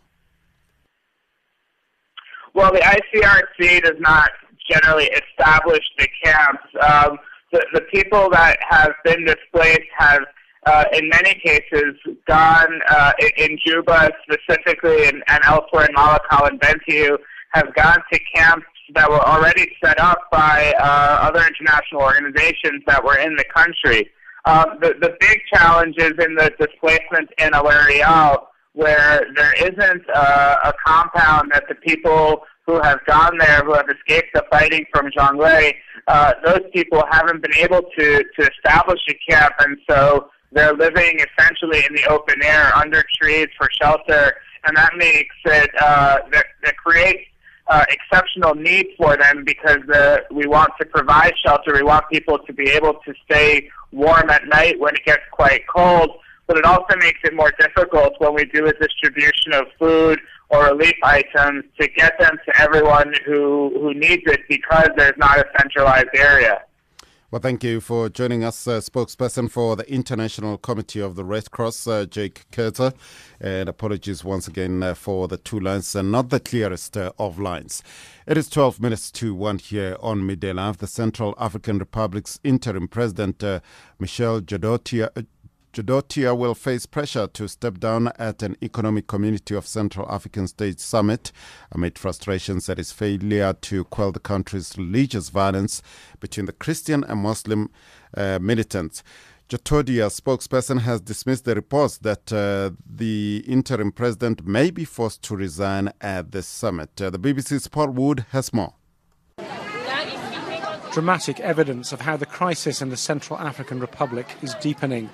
[2.55, 4.31] Well, the ICRC does not
[4.67, 6.63] generally establish the camps.
[6.81, 7.19] Um,
[7.51, 10.23] the, the people that have been displaced have,
[10.65, 11.93] uh, in many cases,
[12.27, 17.19] gone uh, in, Juba specifically and, and elsewhere in Malakal and Bentiu,
[17.53, 23.03] have gone to camps that were already set up by uh, other international organizations that
[23.03, 24.09] were in the country.
[24.49, 30.55] Um, the, the big challenge is in the displacement in El where there isn't uh,
[30.63, 35.11] a compound that the people who have gone there, who have escaped the fighting from
[35.11, 35.73] Jonglei,
[36.07, 41.19] uh, those people haven't been able to, to establish a camp, and so they're living
[41.19, 44.33] essentially in the open air under trees for shelter,
[44.65, 47.21] and that makes it, uh, that, that creates
[47.69, 51.73] uh, exceptional need for them because uh, we want to provide shelter.
[51.73, 55.67] We want people to be able to stay warm at night when it gets quite
[55.67, 56.09] cold.
[56.47, 60.65] But it also makes it more difficult when we do a distribution of food or
[60.65, 65.45] relief items to get them to everyone who, who needs it because there's not a
[65.59, 66.63] centralized area.
[67.31, 71.51] Well, thank you for joining us, uh, spokesperson for the International Committee of the Red
[71.51, 72.91] Cross, uh, Jake Kurtzer.
[73.39, 77.37] And apologies once again uh, for the two lines and not the clearest uh, of
[77.37, 77.83] lines.
[78.25, 80.79] It is 12 minutes to 1 here on Midday Live.
[80.79, 83.59] The Central African Republic's interim president, uh,
[83.99, 85.27] Michel Djotodia,
[85.71, 90.83] Djotodia will face pressure to step down at an Economic Community of Central African States
[90.83, 91.31] summit
[91.71, 95.83] amid frustrations at his failure to quell the country's religious violence
[96.19, 97.69] between the Christian and Muslim
[98.17, 99.03] uh, militants.
[99.47, 105.35] Djotodia's spokesperson has dismissed the reports that uh, the interim president may be forced to
[105.35, 106.99] resign at the summit.
[106.99, 108.73] Uh, the BBC's Paul Wood has more.
[110.93, 115.11] Dramatic evidence of how the crisis in the Central African Republic is deepening.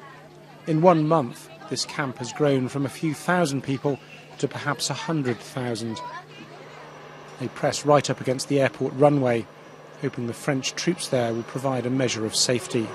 [0.68, 4.00] In one month, this camp has grown from a few thousand people
[4.40, 6.00] to perhaps a hundred thousand.
[7.40, 9.46] They press right up against the airport runway,
[10.02, 12.88] hoping the French troops there will provide a measure of safety.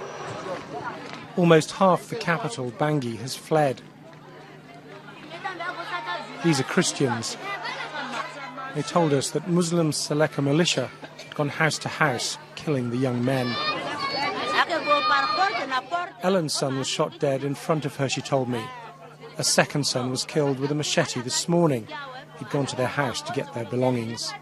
[1.36, 3.82] Almost half the capital, Bangui, has fled.
[6.42, 7.36] These are Christians.
[8.74, 13.24] They told us that Muslim Seleka militia had gone house to house, killing the young
[13.24, 13.54] men.
[16.22, 18.64] Ellen's son was shot dead in front of her, she told me.
[19.38, 21.88] A second son was killed with a machete this morning.
[22.38, 24.32] He'd gone to their house to get their belongings.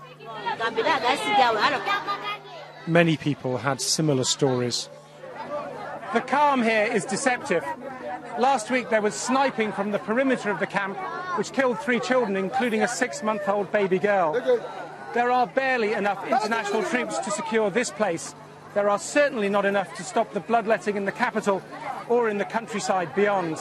[2.86, 4.88] Many people had similar stories.
[6.14, 7.64] The calm here is deceptive.
[8.38, 10.96] Last week there was sniping from the perimeter of the camp,
[11.36, 14.32] which killed three children, including a six month old baby girl.
[15.12, 18.34] There are barely enough international troops to secure this place,
[18.74, 21.62] there are certainly not enough to stop the bloodletting in the capital
[22.08, 23.58] or in the countryside beyond.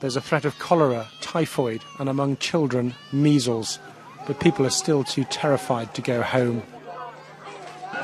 [0.00, 3.78] There's a threat of cholera, typhoid, and among children, measles.
[4.26, 6.62] But people are still too terrified to go home.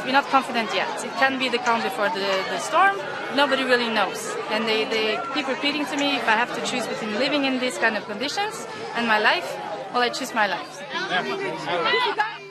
[0.04, 1.04] We're not confident yet.
[1.04, 2.96] It can be the calm before the, the storm.
[3.36, 4.34] Nobody really knows.
[4.50, 7.60] And they, they keep repeating to me if I have to choose between living in
[7.60, 9.56] these kind of conditions and my life,
[9.92, 10.82] well, I choose my life.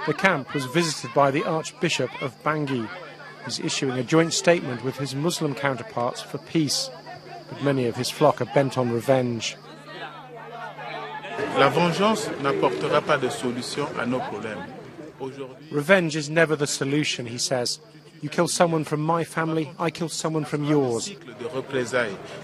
[0.07, 2.89] The camp was visited by the Archbishop of Bangui.
[3.45, 6.89] He's issuing a joint statement with his Muslim counterparts for peace,
[7.49, 9.57] but many of his flock are bent on revenge.
[11.57, 14.65] La vengeance n'apportera pas de solution à nos problèmes.
[15.71, 17.79] Revenge is never the solution, he says.
[18.21, 21.11] You kill someone from my family, I kill someone from yours.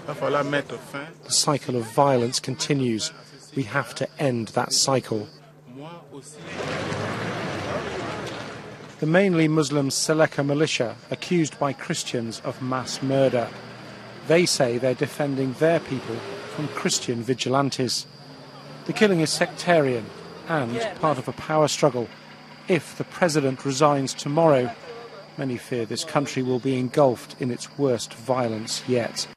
[0.06, 3.12] The cycle of violence continues.
[3.56, 5.28] We have to end that cycle.
[8.98, 13.48] The mainly Muslim Seleka militia accused by Christians of mass murder.
[14.26, 16.16] They say they're defending their people
[16.54, 18.06] from Christian vigilantes.
[18.86, 20.06] The killing is sectarian
[20.48, 22.08] and part of a power struggle.
[22.66, 24.74] If the president resigns tomorrow,
[25.38, 29.28] Many fear this country will be engulfed in its worst violence yet.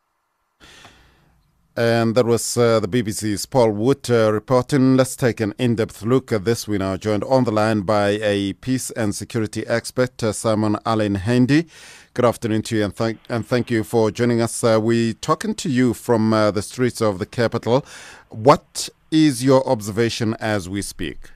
[1.77, 4.97] And that was uh, the BBC's Paul Wood uh, reporting.
[4.97, 6.67] Let's take an in depth look at this.
[6.67, 11.15] We now joined on the line by a peace and security expert, uh, Simon Allen
[11.15, 11.67] Handy.
[12.13, 14.61] Good afternoon to you, and thank, and thank you for joining us.
[14.65, 17.85] Uh, we're talking to you from uh, the streets of the capital.
[18.27, 21.31] What is your observation as we speak?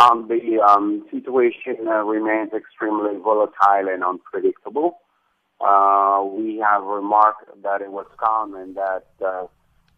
[0.00, 4.96] Um, the um, situation uh, remains extremely volatile and unpredictable.
[5.60, 8.06] Uh, we have remarked that it was
[8.54, 9.46] and that uh,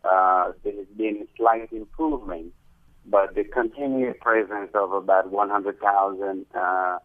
[0.04, 2.52] uh there has been slight improvement,
[3.06, 6.98] but the continued presence of about 100,000 uh,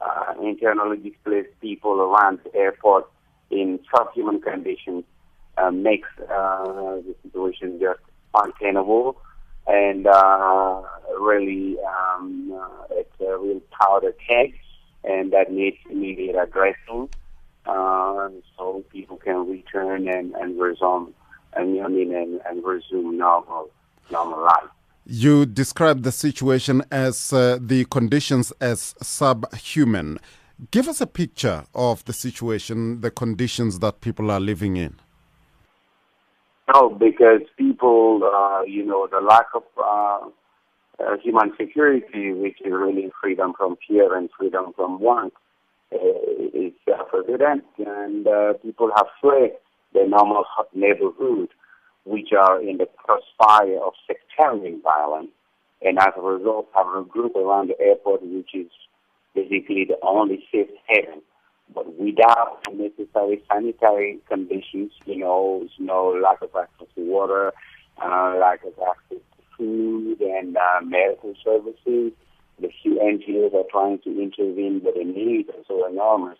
[0.00, 3.10] uh, internally displaced people around the airport
[3.50, 5.04] in subhuman conditions
[5.72, 8.00] makes the situation just
[8.34, 9.16] untenable.
[9.66, 10.82] And uh,
[11.18, 12.56] really um,
[12.92, 14.54] it's a real powder keg,
[15.02, 17.08] and that needs immediate addressing
[17.66, 21.14] uh, so people can return and, and resume
[21.54, 23.70] and I mean and, and resume normal
[24.10, 24.70] normal life.
[25.06, 30.18] You describe the situation as uh, the conditions as subhuman.
[30.70, 34.96] Give us a picture of the situation, the conditions that people are living in.
[36.72, 40.28] No, because people, uh, you know, the lack of uh,
[40.98, 45.34] uh, human security, which is really freedom from fear and freedom from want,
[45.92, 49.52] is self-evident, and uh, people have fled
[49.92, 51.48] their normal neighborhood,
[52.04, 55.30] which are in the crossfire of sectarian violence,
[55.82, 58.70] and as a result have regrouped around the airport, which is
[59.34, 61.22] basically the only safe haven
[61.74, 67.52] but without necessary sanitary conditions, you know, you lack of access to water,
[68.02, 72.12] uh, lack of access to food and uh, medical services.
[72.60, 76.38] The few NGOs are trying to intervene, but the needs are so enormous,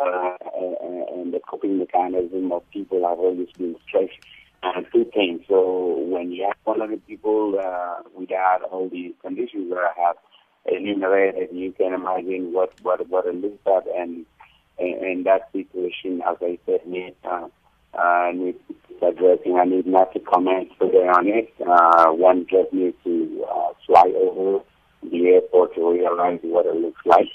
[0.00, 4.24] uh, and, and the coping mechanism of people have always been stretched
[4.62, 5.44] uh, too thin.
[5.48, 10.16] So when you have 100 people uh, without all these conditions that I have
[10.66, 14.26] enumerated, you can imagine what what what it looks like and
[14.78, 17.48] in, that situation, as I said, need uh,
[17.94, 18.56] uh, need
[19.02, 19.56] addressing.
[19.56, 21.52] I need not to comment further on it.
[21.66, 24.62] Uh, one just needs to uh, fly over
[25.02, 27.28] the airport to realize what it looks like.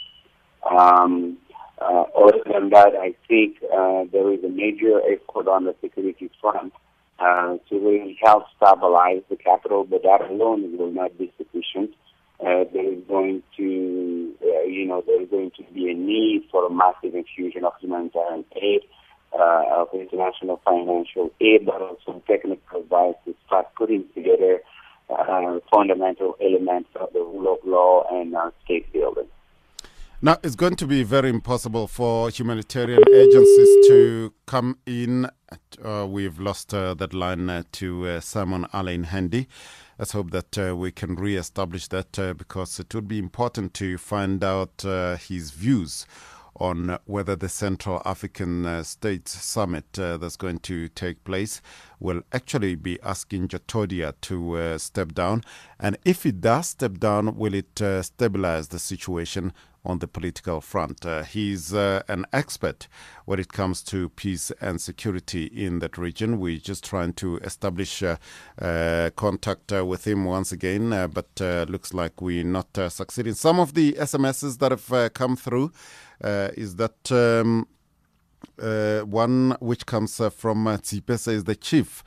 [0.69, 1.37] Um,
[1.81, 6.29] uh, other than that, I think uh, there is a major effort on the security
[6.39, 6.73] front
[7.19, 11.91] uh, to really help stabilize the capital, but that alone will not be sufficient
[12.41, 16.43] uh, there is going to, uh, you know, there is going to be a need
[16.49, 18.81] for a massive infusion of humanitarian aid,
[19.39, 24.59] uh, of international financial aid, but also technical advice to start putting together
[25.11, 29.27] uh, fundamental elements of the rule of law and uh, state building.
[30.23, 35.27] Now, it's going to be very impossible for humanitarian agencies to come in.
[35.83, 39.47] Uh, we've lost uh, that line uh, to uh, Simon Allen Handy.
[39.97, 43.97] Let's hope that uh, we can re establish that because it would be important to
[43.97, 44.83] find out
[45.19, 46.05] his views
[46.55, 51.61] on whether the Central African uh, States Summit uh, that's going to take place
[51.99, 55.43] will actually be asking Djotodia to uh, step down.
[55.79, 59.53] And if it does step down, will it stabilize the situation
[59.83, 61.05] on the political front.
[61.05, 62.87] Uh, he's uh, an expert
[63.25, 66.39] when it comes to peace and security in that region.
[66.39, 68.17] We're just trying to establish uh,
[68.61, 73.33] uh contact uh, with him once again, uh, but looks like we're not succeeding.
[73.33, 75.71] Some of the SMSs that have come through
[76.23, 77.11] is that.
[77.11, 77.67] Um,
[78.57, 82.03] one which comes from uh, says the chief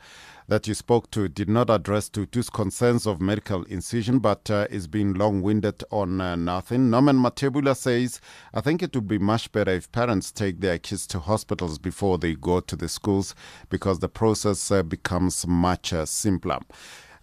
[0.47, 4.87] that you spoke to did not address Tutu's concerns of medical incision, but uh, is
[4.87, 6.89] being long winded on uh, nothing.
[6.89, 8.21] Norman Matebula says,
[8.53, 12.17] I think it would be much better if parents take their kids to hospitals before
[12.17, 13.33] they go to the schools
[13.69, 16.59] because the process uh, becomes much uh, simpler.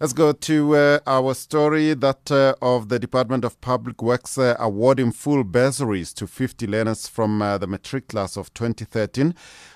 [0.03, 4.57] Let's go to uh, our story that uh, of the Department of Public Works uh,
[4.59, 9.33] awarding full bursaries to 50 learners from uh, the matric class of 2013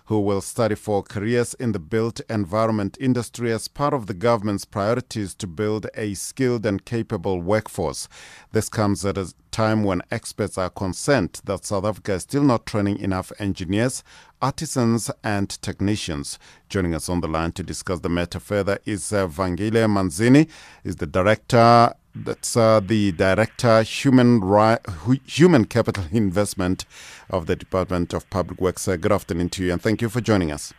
[0.07, 4.65] who will study for careers in the built environment industry as part of the government's
[4.65, 8.07] priorities to build a skilled and capable workforce.
[8.51, 12.65] This comes at a time when experts are concerned that South Africa is still not
[12.65, 14.01] training enough engineers,
[14.41, 16.39] artisans, and technicians.
[16.69, 20.47] Joining us on the line to discuss the matter further is uh, Vangile Manzini,
[20.85, 21.93] is the director
[22.25, 26.85] that's uh, the director human Ri- human capital investment
[27.29, 28.87] of the Department of Public Works.
[28.87, 30.73] Uh, good afternoon to you, and thank you for joining us.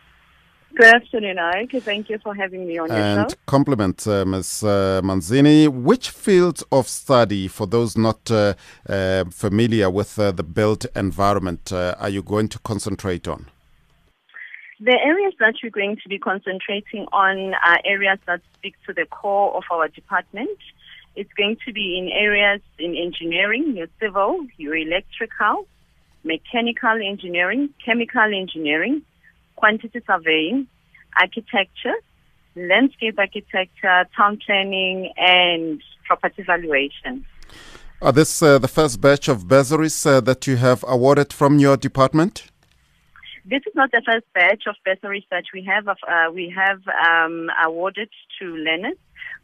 [0.75, 1.81] Good afternoon, Ike.
[1.81, 3.35] Thank you for having me on and your show.
[3.47, 4.63] compliment uh, Ms.
[4.63, 5.67] Uh, Manzini.
[5.67, 8.53] Which fields of study, for those not uh,
[8.87, 13.47] uh familiar with uh, the built environment, uh, are you going to concentrate on?
[14.79, 19.05] The areas that we're going to be concentrating on are areas that speak to the
[19.05, 20.57] core of our department.
[21.19, 25.67] It's going to be in areas in engineering, your civil, your electrical,
[26.23, 29.01] mechanical engineering, chemical engineering,
[29.57, 30.67] quantity surveying,
[31.19, 31.97] architecture,
[32.55, 37.25] landscape architecture, town planning, and property valuation.
[38.01, 41.75] Are this uh, the first batch of bursaries uh, that you have awarded from your
[41.75, 42.45] department?
[43.43, 45.85] This is not the first batch of bursaries that we have.
[45.89, 48.09] Uh, we have um, awarded
[48.39, 48.95] to learners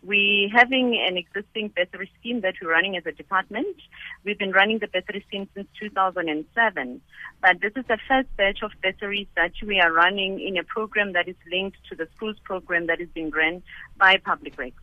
[0.03, 3.75] we're having an existing bursary scheme that we're running as a department.
[4.23, 7.01] We've been running the bursary scheme since 2007,
[7.41, 11.13] but this is the first batch of bursaries that we are running in a program
[11.13, 13.63] that is linked to the schools program that is being run
[13.97, 14.81] by Public Works.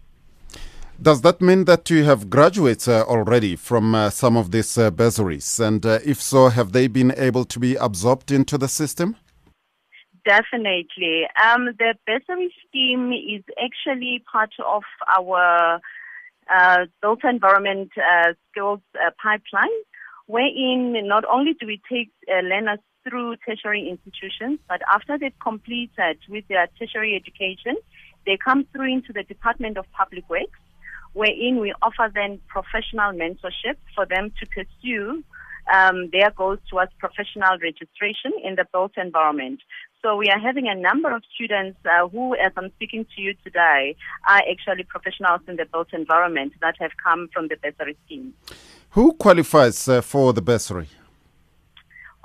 [1.00, 4.90] Does that mean that you have graduates uh, already from uh, some of these uh,
[4.90, 5.58] bursaries?
[5.58, 9.16] And uh, if so, have they been able to be absorbed into the system?
[10.24, 11.26] Definitely.
[11.42, 15.80] Um, the bursary scheme is actually part of our
[16.48, 19.76] uh, built environment uh, skills uh, pipeline,
[20.26, 26.18] wherein not only do we take uh, learners through tertiary institutions, but after they've completed
[26.28, 27.76] with their tertiary education,
[28.24, 30.58] they come through into the Department of Public Works,
[31.14, 35.24] wherein we offer them professional mentorship for them to pursue
[35.72, 39.60] um, their goals towards professional registration in the built environment.
[40.04, 43.34] So we are having a number of students uh, who, as I'm speaking to you
[43.44, 43.94] today,
[44.28, 48.34] are actually professionals in the built environment that have come from the bursary scheme.
[48.90, 50.88] Who qualifies uh, for the bursary?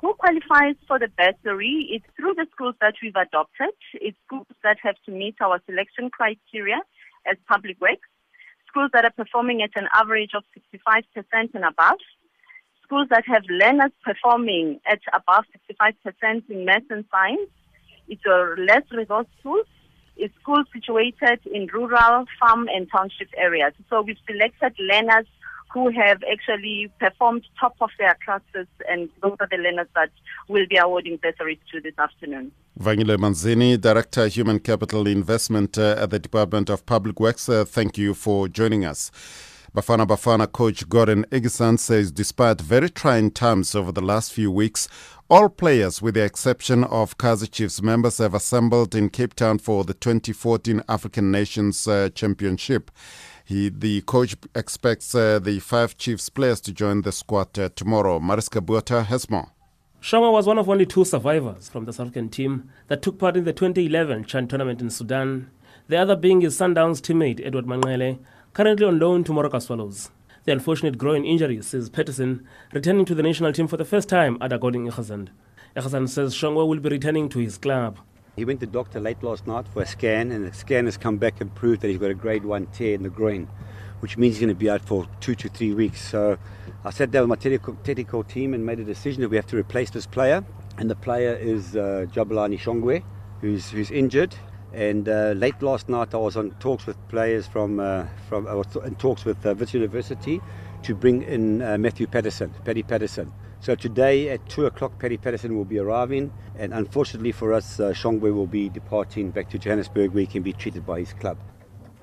[0.01, 1.87] Who qualifies for the bursary?
[1.91, 3.75] It's through the schools that we've adopted.
[3.93, 6.81] It's schools that have to meet our selection criteria
[7.29, 8.09] as public works.
[8.69, 10.43] Schools that are performing at an average of
[10.81, 11.03] 65%
[11.53, 11.99] and above
[12.87, 15.43] schools that have learners performing at above
[15.75, 17.49] 65% in math and science,
[18.07, 19.65] it's a less resource schools.
[20.15, 23.73] It's schools situated in rural, farm, and township areas.
[23.89, 25.27] So we've selected learners
[25.73, 30.09] who have actually performed top of their classes, and those are the learners that
[30.47, 32.51] will be awarding bursaries to this afternoon.
[32.79, 37.97] Vangile Manzini, Director Human Capital Investment uh, at the Department of Public Works, uh, thank
[37.97, 39.11] you for joining us.
[39.77, 44.89] Bafana Bafana coach Gordon Igesund says despite very trying times over the last few weeks,
[45.29, 49.83] all players, with the exception of Kaizer Chiefs members, have assembled in Cape Town for
[49.83, 52.89] the 2014 African Nations uh, Championship.
[53.45, 58.19] He, the coach expects uh, the five Chiefs players to join the squad uh, tomorrow.
[58.19, 59.51] Mariska Buota has more.
[60.01, 63.37] Shoma was one of only two survivors from the South African team that took part
[63.37, 65.51] in the 2011 Chan tournament in Sudan.
[65.87, 68.17] The other being his Sundowns teammate Edward Manqele,
[68.57, 70.09] currently on loan to Moroka Swallows.
[70.45, 72.43] The unfortunate growing injury sees Peterson
[72.73, 75.27] returning to the national team for the first time at Agoding Igesund.
[75.75, 77.99] Igesund says Shongwe will be returning to his club.
[78.35, 81.17] He went to doctor late last night for a scan, and the scan has come
[81.17, 83.47] back and proved that he's got a grade 1 tear in the groin,
[83.99, 86.01] which means he's going to be out for two to three weeks.
[86.01, 86.39] So
[86.83, 89.45] I sat down with my technical, technical team and made a decision that we have
[89.47, 90.43] to replace this player,
[90.79, 93.03] and the player is uh, Jabulani Shongwe,
[93.39, 94.33] who's, who's injured.
[94.73, 98.53] And uh, late last night, I was on talks with players from uh, from I
[98.53, 100.41] was in talks with uh, University
[100.83, 103.31] to bring in uh, Matthew Patterson, Paddy Patterson.
[103.59, 107.91] So today at two o'clock, Paddy Patterson will be arriving, and unfortunately for us, uh,
[107.91, 111.37] Shongwe will be departing back to Johannesburg, where he can be treated by his club.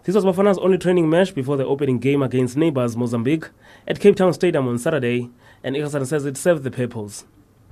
[0.02, 3.48] This was Bafana's only training match before the opening game against neighbours Mozambique
[3.86, 5.30] at Cape Town Stadium on Saturday,
[5.62, 7.24] and Igesund says it served the purpose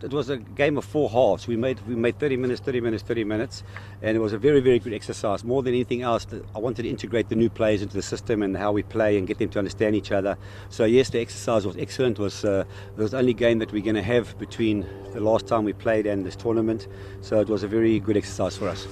[0.03, 1.47] it was a game of four halves.
[1.47, 3.63] We made we made 30 minutes, 30 minutes, 30 minutes,
[4.03, 5.45] and it was a very very good exercise.
[5.45, 8.57] More than anything else, I wanted to integrate the new players into the system and
[8.57, 10.37] how we play and get them to understand each other.
[10.71, 12.19] So yes, the exercise was excellent.
[12.19, 12.65] It was uh,
[12.97, 15.73] it was the only game that we're going to have between the last time we
[15.73, 16.89] played and this tournament.
[17.21, 18.87] So it was a very good exercise for us.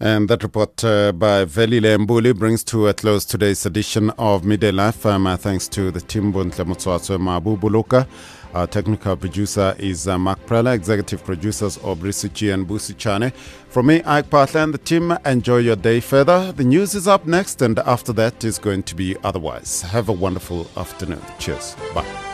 [0.00, 4.72] And that report uh, by Veli Lembuli brings to a close today's edition of Midday
[4.72, 5.06] Live.
[5.06, 8.06] Um, uh, thanks to the team Buntle Mutswatso Mabu Buluka.
[8.54, 13.32] Our technical producer is uh, Mark Prella, executive producers Aubrey Suchi and Busi Chane.
[13.68, 16.52] From me, Ike Partler and the team, enjoy your day further.
[16.52, 19.82] The news is up next, and after that is going to be otherwise.
[19.82, 21.20] Have a wonderful afternoon.
[21.40, 21.74] Cheers.
[21.92, 22.33] Bye.